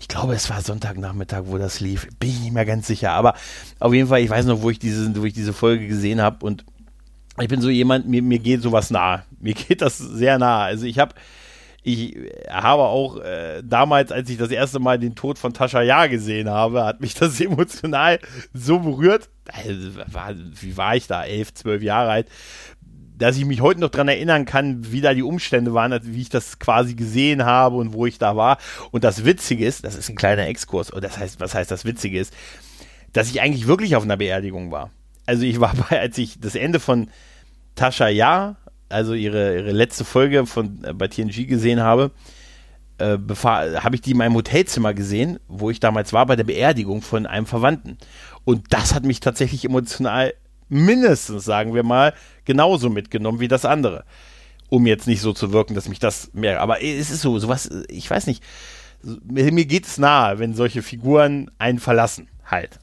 ich 0.00 0.06
glaube, 0.06 0.34
es 0.34 0.48
war 0.48 0.62
Sonntagnachmittag, 0.62 1.42
wo 1.46 1.58
das 1.58 1.80
lief. 1.80 2.06
Bin 2.20 2.30
ich 2.30 2.40
nicht 2.40 2.52
mehr 2.52 2.64
ganz 2.64 2.86
sicher. 2.86 3.10
Aber 3.10 3.34
auf 3.80 3.92
jeden 3.92 4.08
Fall, 4.08 4.20
ich 4.20 4.30
weiß 4.30 4.46
noch, 4.46 4.62
wo 4.62 4.70
ich 4.70 4.78
diese, 4.78 5.14
wo 5.20 5.24
ich 5.24 5.32
diese 5.32 5.52
Folge 5.52 5.88
gesehen 5.88 6.20
habe. 6.20 6.46
Und 6.46 6.64
ich 7.40 7.48
bin 7.48 7.60
so 7.60 7.68
jemand, 7.68 8.06
mir, 8.06 8.22
mir 8.22 8.38
geht 8.38 8.62
sowas 8.62 8.90
nah. 8.90 9.24
Mir 9.40 9.54
geht 9.68 9.82
das 9.82 9.98
sehr 9.98 10.38
nah. 10.38 10.62
Also 10.62 10.86
ich 10.86 11.00
habe 11.00 11.16
ich 11.82 12.16
habe 12.50 12.82
auch 12.82 13.18
äh, 13.18 13.62
damals, 13.64 14.12
als 14.12 14.28
ich 14.28 14.36
das 14.36 14.50
erste 14.50 14.78
Mal 14.78 14.98
den 14.98 15.14
Tod 15.14 15.38
von 15.38 15.54
Tascha 15.54 15.82
Ja 15.82 16.06
gesehen 16.06 16.50
habe, 16.50 16.84
hat 16.84 17.00
mich 17.00 17.14
das 17.14 17.40
emotional 17.40 18.18
so 18.52 18.80
berührt. 18.80 19.28
Also, 19.46 20.00
wie 20.60 20.76
war 20.76 20.96
ich 20.96 21.06
da? 21.06 21.24
Elf, 21.24 21.54
zwölf 21.54 21.82
Jahre 21.82 22.10
alt. 22.10 22.28
Dass 23.16 23.36
ich 23.36 23.44
mich 23.44 23.60
heute 23.60 23.80
noch 23.80 23.88
daran 23.88 24.08
erinnern 24.08 24.44
kann, 24.44 24.92
wie 24.92 25.00
da 25.00 25.14
die 25.14 25.22
Umstände 25.22 25.74
waren, 25.74 25.98
wie 26.04 26.20
ich 26.20 26.28
das 26.28 26.58
quasi 26.58 26.94
gesehen 26.94 27.44
habe 27.44 27.76
und 27.76 27.92
wo 27.92 28.06
ich 28.06 28.18
da 28.18 28.36
war. 28.36 28.58
Und 28.90 29.02
das 29.02 29.24
Witzige 29.24 29.66
ist, 29.66 29.84
das 29.84 29.96
ist 29.96 30.08
ein 30.08 30.16
kleiner 30.16 30.46
Exkurs, 30.46 30.90
und 30.90 31.02
das 31.02 31.18
heißt, 31.18 31.40
was 31.40 31.54
heißt 31.54 31.70
das 31.70 31.84
Witzige 31.84 32.20
ist, 32.20 32.32
dass 33.12 33.30
ich 33.30 33.40
eigentlich 33.40 33.66
wirklich 33.66 33.96
auf 33.96 34.04
einer 34.04 34.16
Beerdigung 34.16 34.70
war. 34.70 34.90
Also 35.26 35.42
ich 35.42 35.58
war 35.58 35.74
bei, 35.74 36.00
als 36.00 36.16
ich 36.18 36.38
das 36.38 36.54
Ende 36.54 36.80
von 36.80 37.10
Tascha 37.74 38.08
Ja 38.08 38.56
also 38.88 39.14
ihre, 39.14 39.56
ihre 39.56 39.72
letzte 39.72 40.04
Folge 40.04 40.46
von 40.46 40.82
äh, 40.84 40.92
bei 40.92 41.08
TNG 41.08 41.46
gesehen 41.46 41.80
habe, 41.80 42.10
äh, 42.98 43.16
habe 43.16 43.94
ich 43.94 44.00
die 44.00 44.12
in 44.12 44.18
meinem 44.18 44.34
Hotelzimmer 44.34 44.94
gesehen, 44.94 45.38
wo 45.48 45.70
ich 45.70 45.80
damals 45.80 46.12
war 46.12 46.26
bei 46.26 46.36
der 46.36 46.44
Beerdigung 46.44 47.02
von 47.02 47.26
einem 47.26 47.46
Verwandten. 47.46 47.98
Und 48.44 48.66
das 48.70 48.94
hat 48.94 49.04
mich 49.04 49.20
tatsächlich 49.20 49.64
emotional 49.64 50.34
mindestens, 50.68 51.44
sagen 51.44 51.74
wir 51.74 51.82
mal, 51.82 52.14
genauso 52.44 52.90
mitgenommen 52.90 53.40
wie 53.40 53.48
das 53.48 53.64
andere. 53.64 54.04
Um 54.68 54.86
jetzt 54.86 55.06
nicht 55.06 55.20
so 55.20 55.32
zu 55.32 55.52
wirken, 55.52 55.74
dass 55.74 55.88
mich 55.88 55.98
das 55.98 56.30
mehr. 56.34 56.60
Aber 56.60 56.82
es 56.82 57.10
ist 57.10 57.22
so, 57.22 57.38
sowas, 57.38 57.70
ich 57.88 58.10
weiß 58.10 58.26
nicht. 58.26 58.42
Mir, 59.24 59.50
mir 59.52 59.64
geht 59.64 59.86
es 59.86 59.96
nahe, 59.96 60.38
wenn 60.38 60.54
solche 60.54 60.82
Figuren 60.82 61.50
einen 61.58 61.78
verlassen, 61.78 62.28
halt. 62.44 62.78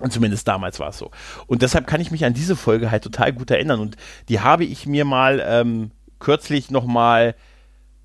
Und 0.00 0.12
zumindest 0.12 0.48
damals 0.48 0.80
war 0.80 0.88
es 0.88 0.98
so. 0.98 1.10
Und 1.46 1.62
deshalb 1.62 1.86
kann 1.86 2.00
ich 2.00 2.10
mich 2.10 2.24
an 2.24 2.34
diese 2.34 2.56
Folge 2.56 2.90
halt 2.90 3.04
total 3.04 3.32
gut 3.32 3.50
erinnern. 3.50 3.80
Und 3.80 3.96
die 4.28 4.40
habe 4.40 4.64
ich 4.64 4.86
mir 4.86 5.04
mal 5.04 5.42
ähm, 5.46 5.90
kürzlich 6.18 6.70
nochmal 6.70 7.34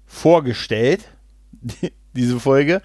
vorgestellt, 0.06 1.10
die, 1.52 1.94
diese 2.14 2.40
Folge. 2.40 2.82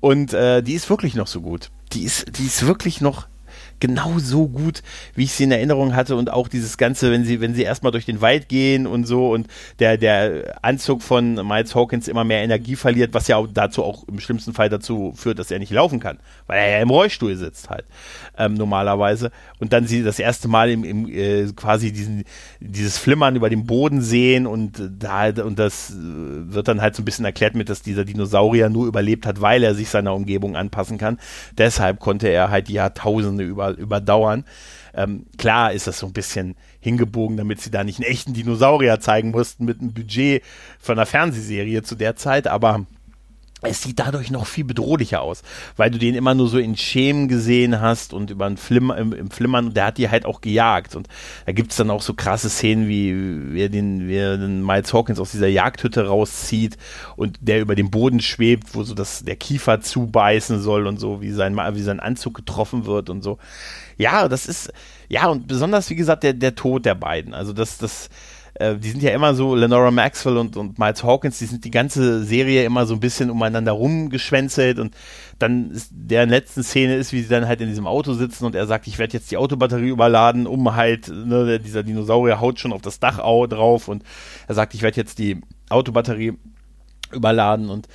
Und 0.00 0.32
äh, 0.32 0.62
die 0.62 0.74
ist 0.74 0.88
wirklich 0.88 1.14
noch 1.14 1.26
so 1.26 1.40
gut. 1.40 1.70
Die 1.92 2.02
ist, 2.02 2.38
die 2.38 2.46
ist 2.46 2.66
wirklich 2.66 3.00
noch 3.00 3.26
genau 3.80 4.18
so 4.18 4.48
gut, 4.48 4.82
wie 5.14 5.24
ich 5.24 5.32
sie 5.32 5.44
in 5.44 5.52
Erinnerung 5.52 5.94
hatte 5.94 6.16
und 6.16 6.30
auch 6.30 6.48
dieses 6.48 6.78
Ganze, 6.78 7.10
wenn 7.10 7.24
sie, 7.24 7.40
wenn 7.40 7.54
sie 7.54 7.62
erstmal 7.62 7.92
durch 7.92 8.06
den 8.06 8.20
Wald 8.20 8.48
gehen 8.48 8.86
und 8.86 9.06
so 9.06 9.30
und 9.30 9.48
der, 9.78 9.96
der 9.96 10.58
Anzug 10.62 11.02
von 11.02 11.34
Miles 11.46 11.74
Hawkins 11.74 12.08
immer 12.08 12.24
mehr 12.24 12.42
Energie 12.42 12.76
verliert, 12.76 13.14
was 13.14 13.28
ja 13.28 13.36
auch 13.36 13.48
dazu 13.52 13.82
auch 13.82 14.06
im 14.08 14.20
schlimmsten 14.20 14.52
Fall 14.52 14.68
dazu 14.68 15.12
führt, 15.16 15.38
dass 15.38 15.50
er 15.50 15.58
nicht 15.58 15.72
laufen 15.72 16.00
kann, 16.00 16.18
weil 16.46 16.58
er 16.58 16.70
ja 16.70 16.78
im 16.80 16.90
Rollstuhl 16.90 17.36
sitzt 17.36 17.70
halt, 17.70 17.84
ähm, 18.38 18.54
normalerweise. 18.54 19.30
Und 19.58 19.72
dann 19.72 19.86
sie 19.86 20.02
das 20.02 20.18
erste 20.18 20.48
Mal 20.48 20.70
im, 20.70 20.84
im 20.84 21.08
äh, 21.08 21.46
quasi 21.54 21.92
diesen, 21.92 22.24
dieses 22.60 22.98
Flimmern 22.98 23.36
über 23.36 23.50
dem 23.50 23.66
Boden 23.66 24.02
sehen 24.02 24.46
und 24.46 24.90
da, 24.98 25.28
und 25.28 25.58
das 25.58 25.90
äh, 25.90 25.94
wird 25.96 26.68
dann 26.68 26.80
halt 26.80 26.94
so 26.96 27.02
ein 27.02 27.04
bisschen 27.04 27.24
erklärt 27.24 27.54
mit, 27.54 27.68
dass 27.68 27.82
dieser 27.82 28.04
Dinosaurier 28.04 28.68
nur 28.68 28.86
überlebt 28.86 29.26
hat, 29.26 29.40
weil 29.40 29.62
er 29.62 29.74
sich 29.74 29.88
seiner 29.88 30.14
Umgebung 30.14 30.56
anpassen 30.56 30.98
kann. 30.98 31.18
Deshalb 31.56 32.00
konnte 32.00 32.28
er 32.28 32.50
halt 32.50 32.68
die 32.68 32.74
Jahrtausende 32.74 33.44
über 33.44 33.63
über, 33.70 33.80
überdauern. 33.80 34.44
Ähm, 34.94 35.26
klar 35.38 35.72
ist 35.72 35.86
das 35.86 35.98
so 35.98 36.06
ein 36.06 36.12
bisschen 36.12 36.54
hingebogen, 36.80 37.36
damit 37.36 37.60
sie 37.60 37.70
da 37.70 37.84
nicht 37.84 38.00
einen 38.00 38.10
echten 38.10 38.34
Dinosaurier 38.34 39.00
zeigen 39.00 39.30
mussten 39.30 39.64
mit 39.64 39.80
einem 39.80 39.92
Budget 39.92 40.42
von 40.78 40.98
einer 40.98 41.06
Fernsehserie 41.06 41.82
zu 41.82 41.94
der 41.94 42.16
Zeit, 42.16 42.46
aber 42.46 42.86
es 43.64 43.82
sieht 43.82 43.98
dadurch 43.98 44.30
noch 44.30 44.46
viel 44.46 44.64
bedrohlicher 44.64 45.22
aus, 45.22 45.42
weil 45.76 45.90
du 45.90 45.98
den 45.98 46.14
immer 46.14 46.34
nur 46.34 46.48
so 46.48 46.58
in 46.58 46.76
Schemen 46.76 47.28
gesehen 47.28 47.80
hast 47.80 48.12
und 48.12 48.30
über 48.30 48.46
ein 48.46 48.56
Flimmer, 48.56 48.96
im, 48.98 49.12
im, 49.12 49.30
Flimmern 49.30 49.66
und 49.66 49.76
der 49.76 49.86
hat 49.86 49.98
die 49.98 50.08
halt 50.08 50.26
auch 50.26 50.40
gejagt 50.40 50.94
und 50.96 51.08
da 51.46 51.52
gibt 51.52 51.70
es 51.70 51.76
dann 51.76 51.90
auch 51.90 52.02
so 52.02 52.14
krasse 52.14 52.50
Szenen, 52.50 52.88
wie, 52.88 53.54
wie, 53.54 53.62
er 53.62 53.68
den, 53.68 54.08
wie 54.08 54.14
den 54.14 54.64
Miles 54.64 54.92
Hawkins 54.92 55.18
aus 55.18 55.32
dieser 55.32 55.48
Jagdhütte 55.48 56.06
rauszieht 56.06 56.76
und 57.16 57.38
der 57.40 57.60
über 57.60 57.74
dem 57.74 57.90
Boden 57.90 58.20
schwebt, 58.20 58.74
wo 58.74 58.82
so 58.82 58.94
das, 58.94 59.24
der 59.24 59.36
Kiefer 59.36 59.80
zubeißen 59.80 60.60
soll 60.60 60.86
und 60.86 60.98
so, 60.98 61.20
wie 61.20 61.30
sein, 61.30 61.56
wie 61.56 61.82
sein 61.82 62.00
Anzug 62.00 62.34
getroffen 62.34 62.86
wird 62.86 63.10
und 63.10 63.22
so. 63.22 63.38
Ja, 63.96 64.28
das 64.28 64.46
ist, 64.46 64.72
ja, 65.08 65.28
und 65.28 65.46
besonders, 65.46 65.90
wie 65.90 65.94
gesagt, 65.94 66.22
der, 66.24 66.32
der 66.32 66.54
Tod 66.54 66.84
der 66.84 66.94
beiden, 66.94 67.34
also 67.34 67.52
das, 67.52 67.78
das, 67.78 68.08
äh, 68.54 68.76
die 68.76 68.90
sind 68.90 69.02
ja 69.02 69.10
immer 69.10 69.34
so, 69.34 69.54
Lenora 69.54 69.90
Maxwell 69.90 70.36
und, 70.36 70.56
und 70.56 70.78
Miles 70.78 71.02
Hawkins, 71.02 71.38
die 71.38 71.46
sind 71.46 71.64
die 71.64 71.70
ganze 71.70 72.24
Serie 72.24 72.64
immer 72.64 72.86
so 72.86 72.94
ein 72.94 73.00
bisschen 73.00 73.30
umeinander 73.30 73.72
rumgeschwänzelt 73.72 74.78
und 74.78 74.94
dann 75.38 75.70
ist 75.72 75.90
der 75.92 76.26
letzten 76.26 76.62
Szene 76.62 76.94
ist, 76.96 77.12
wie 77.12 77.22
sie 77.22 77.28
dann 77.28 77.48
halt 77.48 77.60
in 77.60 77.68
diesem 77.68 77.86
Auto 77.86 78.14
sitzen 78.14 78.44
und 78.44 78.54
er 78.54 78.66
sagt, 78.66 78.86
ich 78.86 78.98
werde 78.98 79.14
jetzt 79.14 79.30
die 79.30 79.36
Autobatterie 79.36 79.88
überladen, 79.88 80.46
um 80.46 80.74
halt, 80.74 81.08
ne, 81.08 81.58
dieser 81.58 81.82
Dinosaurier 81.82 82.40
haut 82.40 82.60
schon 82.60 82.72
auf 82.72 82.82
das 82.82 83.00
Dach 83.00 83.18
drauf 83.18 83.88
und 83.88 84.04
er 84.46 84.54
sagt, 84.54 84.74
ich 84.74 84.82
werde 84.82 84.96
jetzt 84.98 85.18
die 85.18 85.40
Autobatterie 85.68 86.34
überladen 87.12 87.70
und 87.70 87.88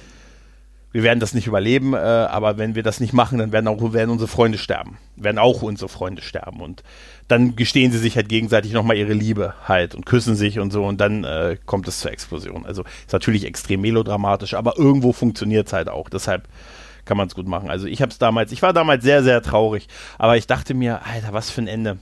wir 0.91 1.03
werden 1.03 1.19
das 1.19 1.33
nicht 1.33 1.45
überleben, 1.45 1.93
äh, 1.93 1.97
aber 1.97 2.57
wenn 2.57 2.73
wir 2.73 2.83
das 2.83 2.99
nicht 2.99 3.13
machen, 3.13 3.37
dann 3.37 3.51
werden 3.51 3.67
auch 3.67 3.93
werden 3.93 4.09
unsere 4.09 4.27
Freunde 4.27 4.57
sterben. 4.57 4.97
Werden 5.15 5.37
auch 5.37 5.61
unsere 5.61 5.89
Freunde 5.89 6.21
sterben. 6.21 6.61
Und 6.61 6.83
dann 7.27 7.55
gestehen 7.55 7.91
sie 7.91 7.99
sich 7.99 8.15
halt 8.15 8.27
gegenseitig 8.27 8.73
nochmal 8.73 8.97
ihre 8.97 9.13
Liebe 9.13 9.53
halt 9.67 9.93
und 9.93 10.05
küssen 10.05 10.35
sich 10.35 10.59
und 10.59 10.71
so 10.71 10.85
und 10.85 10.99
dann 10.99 11.23
äh, 11.23 11.57
kommt 11.65 11.87
es 11.87 11.99
zur 11.99 12.11
Explosion. 12.11 12.65
Also 12.65 12.83
ist 13.05 13.13
natürlich 13.13 13.45
extrem 13.45 13.81
melodramatisch, 13.81 14.55
aber 14.55 14.77
irgendwo 14.77 15.13
funktioniert 15.13 15.67
es 15.67 15.73
halt 15.73 15.89
auch. 15.89 16.09
Deshalb 16.09 16.47
kann 17.05 17.17
man 17.17 17.27
es 17.27 17.35
gut 17.35 17.47
machen. 17.47 17.69
Also 17.69 17.85
ich 17.85 18.01
habe 18.01 18.11
es 18.11 18.17
damals, 18.17 18.51
ich 18.51 18.61
war 18.63 18.73
damals 18.73 19.03
sehr, 19.03 19.23
sehr 19.23 19.43
traurig, 19.43 19.87
aber 20.17 20.37
ich 20.37 20.47
dachte 20.47 20.73
mir, 20.73 21.05
Alter, 21.05 21.33
was 21.33 21.51
für 21.51 21.61
ein 21.61 21.67
Ende. 21.67 21.99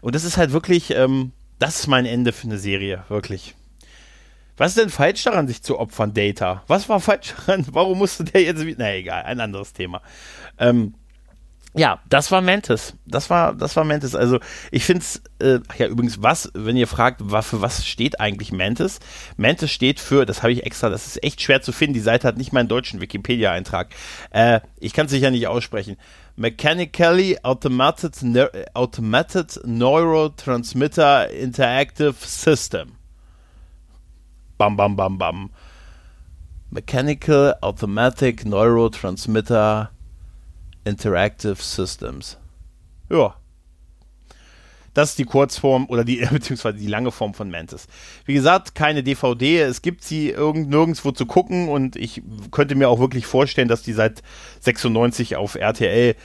Und 0.00 0.14
das 0.14 0.24
ist 0.24 0.38
halt 0.38 0.52
wirklich, 0.52 0.90
ähm, 0.94 1.32
das 1.58 1.80
ist 1.80 1.86
mein 1.86 2.06
Ende 2.06 2.32
für 2.32 2.46
eine 2.46 2.58
Serie, 2.58 3.04
wirklich. 3.08 3.54
Was 4.56 4.68
ist 4.70 4.78
denn 4.78 4.90
falsch 4.90 5.22
daran, 5.24 5.48
sich 5.48 5.62
zu 5.62 5.78
opfern, 5.78 6.14
Data? 6.14 6.62
Was 6.66 6.88
war 6.88 7.00
falsch 7.00 7.34
daran? 7.46 7.66
Warum 7.72 7.98
musste 7.98 8.24
der 8.24 8.42
jetzt 8.42 8.64
wieder. 8.64 8.84
Na 8.84 8.94
egal, 8.94 9.22
ein 9.24 9.40
anderes 9.40 9.72
Thema. 9.72 10.02
Ähm, 10.58 10.94
ja, 11.76 12.00
das 12.08 12.32
war 12.32 12.40
Mantis. 12.40 12.94
Das 13.04 13.28
war, 13.28 13.54
das 13.54 13.76
war 13.76 13.84
Mantis. 13.84 14.14
Also 14.14 14.40
ich 14.70 14.84
finde 14.84 15.02
es, 15.02 15.22
äh, 15.40 15.60
ja 15.76 15.86
übrigens, 15.88 16.22
was, 16.22 16.50
wenn 16.54 16.74
ihr 16.74 16.86
fragt, 16.86 17.20
für 17.20 17.60
was 17.60 17.86
steht 17.86 18.18
eigentlich 18.18 18.50
Mantis? 18.50 18.98
Mantis 19.36 19.70
steht 19.70 20.00
für, 20.00 20.24
das 20.24 20.42
habe 20.42 20.52
ich 20.52 20.64
extra, 20.64 20.88
das 20.88 21.06
ist 21.06 21.22
echt 21.22 21.42
schwer 21.42 21.60
zu 21.60 21.72
finden, 21.72 21.92
die 21.92 22.00
Seite 22.00 22.26
hat 22.26 22.38
nicht 22.38 22.54
meinen 22.54 22.68
deutschen 22.68 23.02
Wikipedia-Eintrag. 23.02 23.88
Äh, 24.30 24.60
ich 24.78 24.94
kann 24.94 25.04
es 25.04 25.12
sicher 25.12 25.30
nicht 25.30 25.48
aussprechen. 25.48 25.98
Mechanically 26.36 27.38
Automated, 27.42 28.22
ne 28.22 28.50
Automated 28.72 29.60
Neurotransmitter 29.66 31.28
Interactive 31.30 32.14
System. 32.18 32.95
Bam, 34.58 34.76
bam, 34.76 34.96
bam, 34.96 35.18
bam. 35.18 35.50
Mechanical 36.70 37.56
Automatic 37.60 38.44
Neurotransmitter 38.44 39.90
Interactive 40.84 41.56
Systems. 41.56 42.38
Ja. 43.10 43.34
Das 44.94 45.10
ist 45.10 45.18
die 45.18 45.24
Kurzform 45.24 45.86
oder 45.90 46.04
die, 46.04 46.24
beziehungsweise 46.32 46.78
die 46.78 46.86
lange 46.86 47.12
Form 47.12 47.34
von 47.34 47.50
Mantis. 47.50 47.86
Wie 48.24 48.32
gesagt, 48.32 48.74
keine 48.74 49.02
DVD. 49.02 49.60
Es 49.60 49.82
gibt 49.82 50.02
sie 50.02 50.30
irgend, 50.30 50.70
nirgendwo 50.70 51.12
zu 51.12 51.26
gucken 51.26 51.68
und 51.68 51.96
ich 51.96 52.22
könnte 52.50 52.76
mir 52.76 52.88
auch 52.88 52.98
wirklich 52.98 53.26
vorstellen, 53.26 53.68
dass 53.68 53.82
die 53.82 53.92
seit 53.92 54.22
96 54.60 55.36
auf 55.36 55.54
RTL 55.54 56.16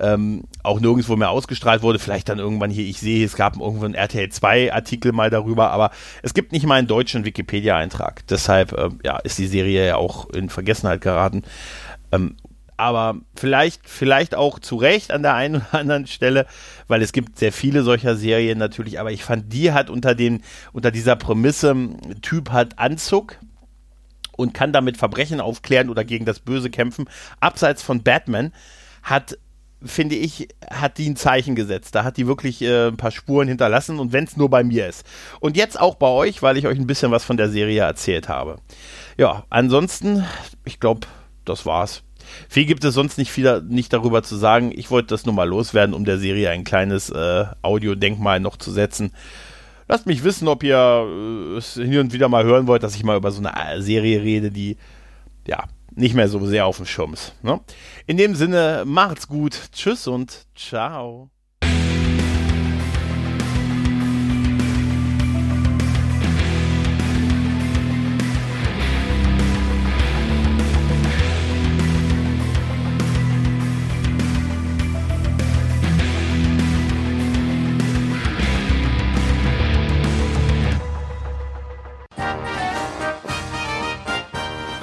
ähm, 0.00 0.44
auch 0.62 0.80
nirgendwo 0.80 1.16
mehr 1.16 1.30
ausgestrahlt 1.30 1.82
wurde. 1.82 1.98
Vielleicht 1.98 2.28
dann 2.28 2.38
irgendwann 2.38 2.70
hier, 2.70 2.84
ich 2.84 3.00
sehe, 3.00 3.24
es 3.24 3.36
gab 3.36 3.56
irgendwo 3.56 3.84
einen 3.84 3.94
RTL 3.94 4.28
2 4.28 4.72
Artikel 4.72 5.12
mal 5.12 5.30
darüber, 5.30 5.70
aber 5.70 5.90
es 6.22 6.34
gibt 6.34 6.52
nicht 6.52 6.66
mal 6.66 6.76
einen 6.76 6.86
deutschen 6.86 7.24
Wikipedia-Eintrag. 7.24 8.26
Deshalb 8.28 8.72
äh, 8.72 8.90
ja, 9.04 9.18
ist 9.18 9.38
die 9.38 9.46
Serie 9.46 9.86
ja 9.86 9.96
auch 9.96 10.30
in 10.30 10.48
Vergessenheit 10.48 11.00
geraten. 11.00 11.42
Ähm, 12.12 12.36
aber 12.78 13.16
vielleicht, 13.34 13.88
vielleicht 13.88 14.36
auch 14.36 14.60
zu 14.60 14.76
Recht 14.76 15.10
an 15.12 15.22
der 15.22 15.34
einen 15.34 15.56
oder 15.56 15.74
anderen 15.74 16.06
Stelle, 16.06 16.46
weil 16.86 17.02
es 17.02 17.12
gibt 17.12 17.38
sehr 17.38 17.52
viele 17.52 17.82
solcher 17.82 18.14
Serien 18.14 18.58
natürlich, 18.58 19.00
aber 19.00 19.10
ich 19.10 19.24
fand, 19.24 19.52
die 19.52 19.72
hat 19.72 19.90
unter 19.90 20.14
den, 20.14 20.42
unter 20.72 20.92
dieser 20.92 21.16
Prämisse, 21.16 21.74
Typ 22.22 22.50
hat 22.50 22.78
Anzug 22.78 23.36
und 24.36 24.54
kann 24.54 24.72
damit 24.72 24.96
Verbrechen 24.96 25.40
aufklären 25.40 25.90
oder 25.90 26.04
gegen 26.04 26.24
das 26.24 26.38
Böse 26.38 26.70
kämpfen, 26.70 27.08
abseits 27.40 27.82
von 27.82 28.04
Batman, 28.04 28.52
hat 29.02 29.36
finde 29.84 30.16
ich, 30.16 30.48
hat 30.70 30.98
die 30.98 31.08
ein 31.08 31.16
Zeichen 31.16 31.54
gesetzt. 31.54 31.94
Da 31.94 32.04
hat 32.04 32.16
die 32.16 32.26
wirklich 32.26 32.62
äh, 32.62 32.88
ein 32.88 32.96
paar 32.96 33.10
Spuren 33.10 33.48
hinterlassen 33.48 33.98
und 33.98 34.12
wenn 34.12 34.24
es 34.24 34.36
nur 34.36 34.50
bei 34.50 34.64
mir 34.64 34.88
ist. 34.88 35.06
Und 35.40 35.56
jetzt 35.56 35.80
auch 35.80 35.94
bei 35.94 36.08
euch, 36.08 36.42
weil 36.42 36.56
ich 36.56 36.66
euch 36.66 36.78
ein 36.78 36.86
bisschen 36.86 37.10
was 37.10 37.24
von 37.24 37.36
der 37.36 37.48
Serie 37.48 37.82
erzählt 37.82 38.28
habe. 38.28 38.56
Ja, 39.16 39.44
ansonsten, 39.50 40.24
ich 40.64 40.80
glaube, 40.80 41.06
das 41.44 41.66
war's. 41.66 42.02
Viel 42.48 42.66
gibt 42.66 42.84
es 42.84 42.94
sonst 42.94 43.18
nicht 43.18 43.30
viel 43.30 43.62
nicht 43.68 43.92
darüber 43.92 44.22
zu 44.22 44.36
sagen. 44.36 44.72
Ich 44.74 44.90
wollte 44.90 45.08
das 45.08 45.24
nur 45.24 45.34
mal 45.34 45.48
loswerden, 45.48 45.94
um 45.94 46.04
der 46.04 46.18
Serie 46.18 46.50
ein 46.50 46.64
kleines 46.64 47.10
äh, 47.10 47.46
Audiodenkmal 47.62 48.40
noch 48.40 48.56
zu 48.56 48.70
setzen. 48.70 49.12
Lasst 49.86 50.06
mich 50.06 50.24
wissen, 50.24 50.48
ob 50.48 50.62
ihr 50.62 50.76
äh, 50.76 51.56
es 51.56 51.74
hin 51.74 51.98
und 51.98 52.12
wieder 52.12 52.28
mal 52.28 52.44
hören 52.44 52.66
wollt, 52.66 52.82
dass 52.82 52.96
ich 52.96 53.04
mal 53.04 53.16
über 53.16 53.30
so 53.30 53.42
eine 53.42 53.82
Serie 53.82 54.22
rede, 54.22 54.50
die 54.50 54.76
ja 55.46 55.64
nicht 55.98 56.14
mehr 56.14 56.28
so 56.28 56.44
sehr 56.46 56.66
auf 56.66 56.76
dem 56.76 56.86
Schirm 56.86 57.12
ist. 57.12 57.34
Ne? 57.42 57.60
In 58.06 58.16
dem 58.16 58.34
Sinne, 58.34 58.84
macht's 58.86 59.28
gut. 59.28 59.70
Tschüss 59.72 60.06
und 60.06 60.46
ciao. 60.54 61.30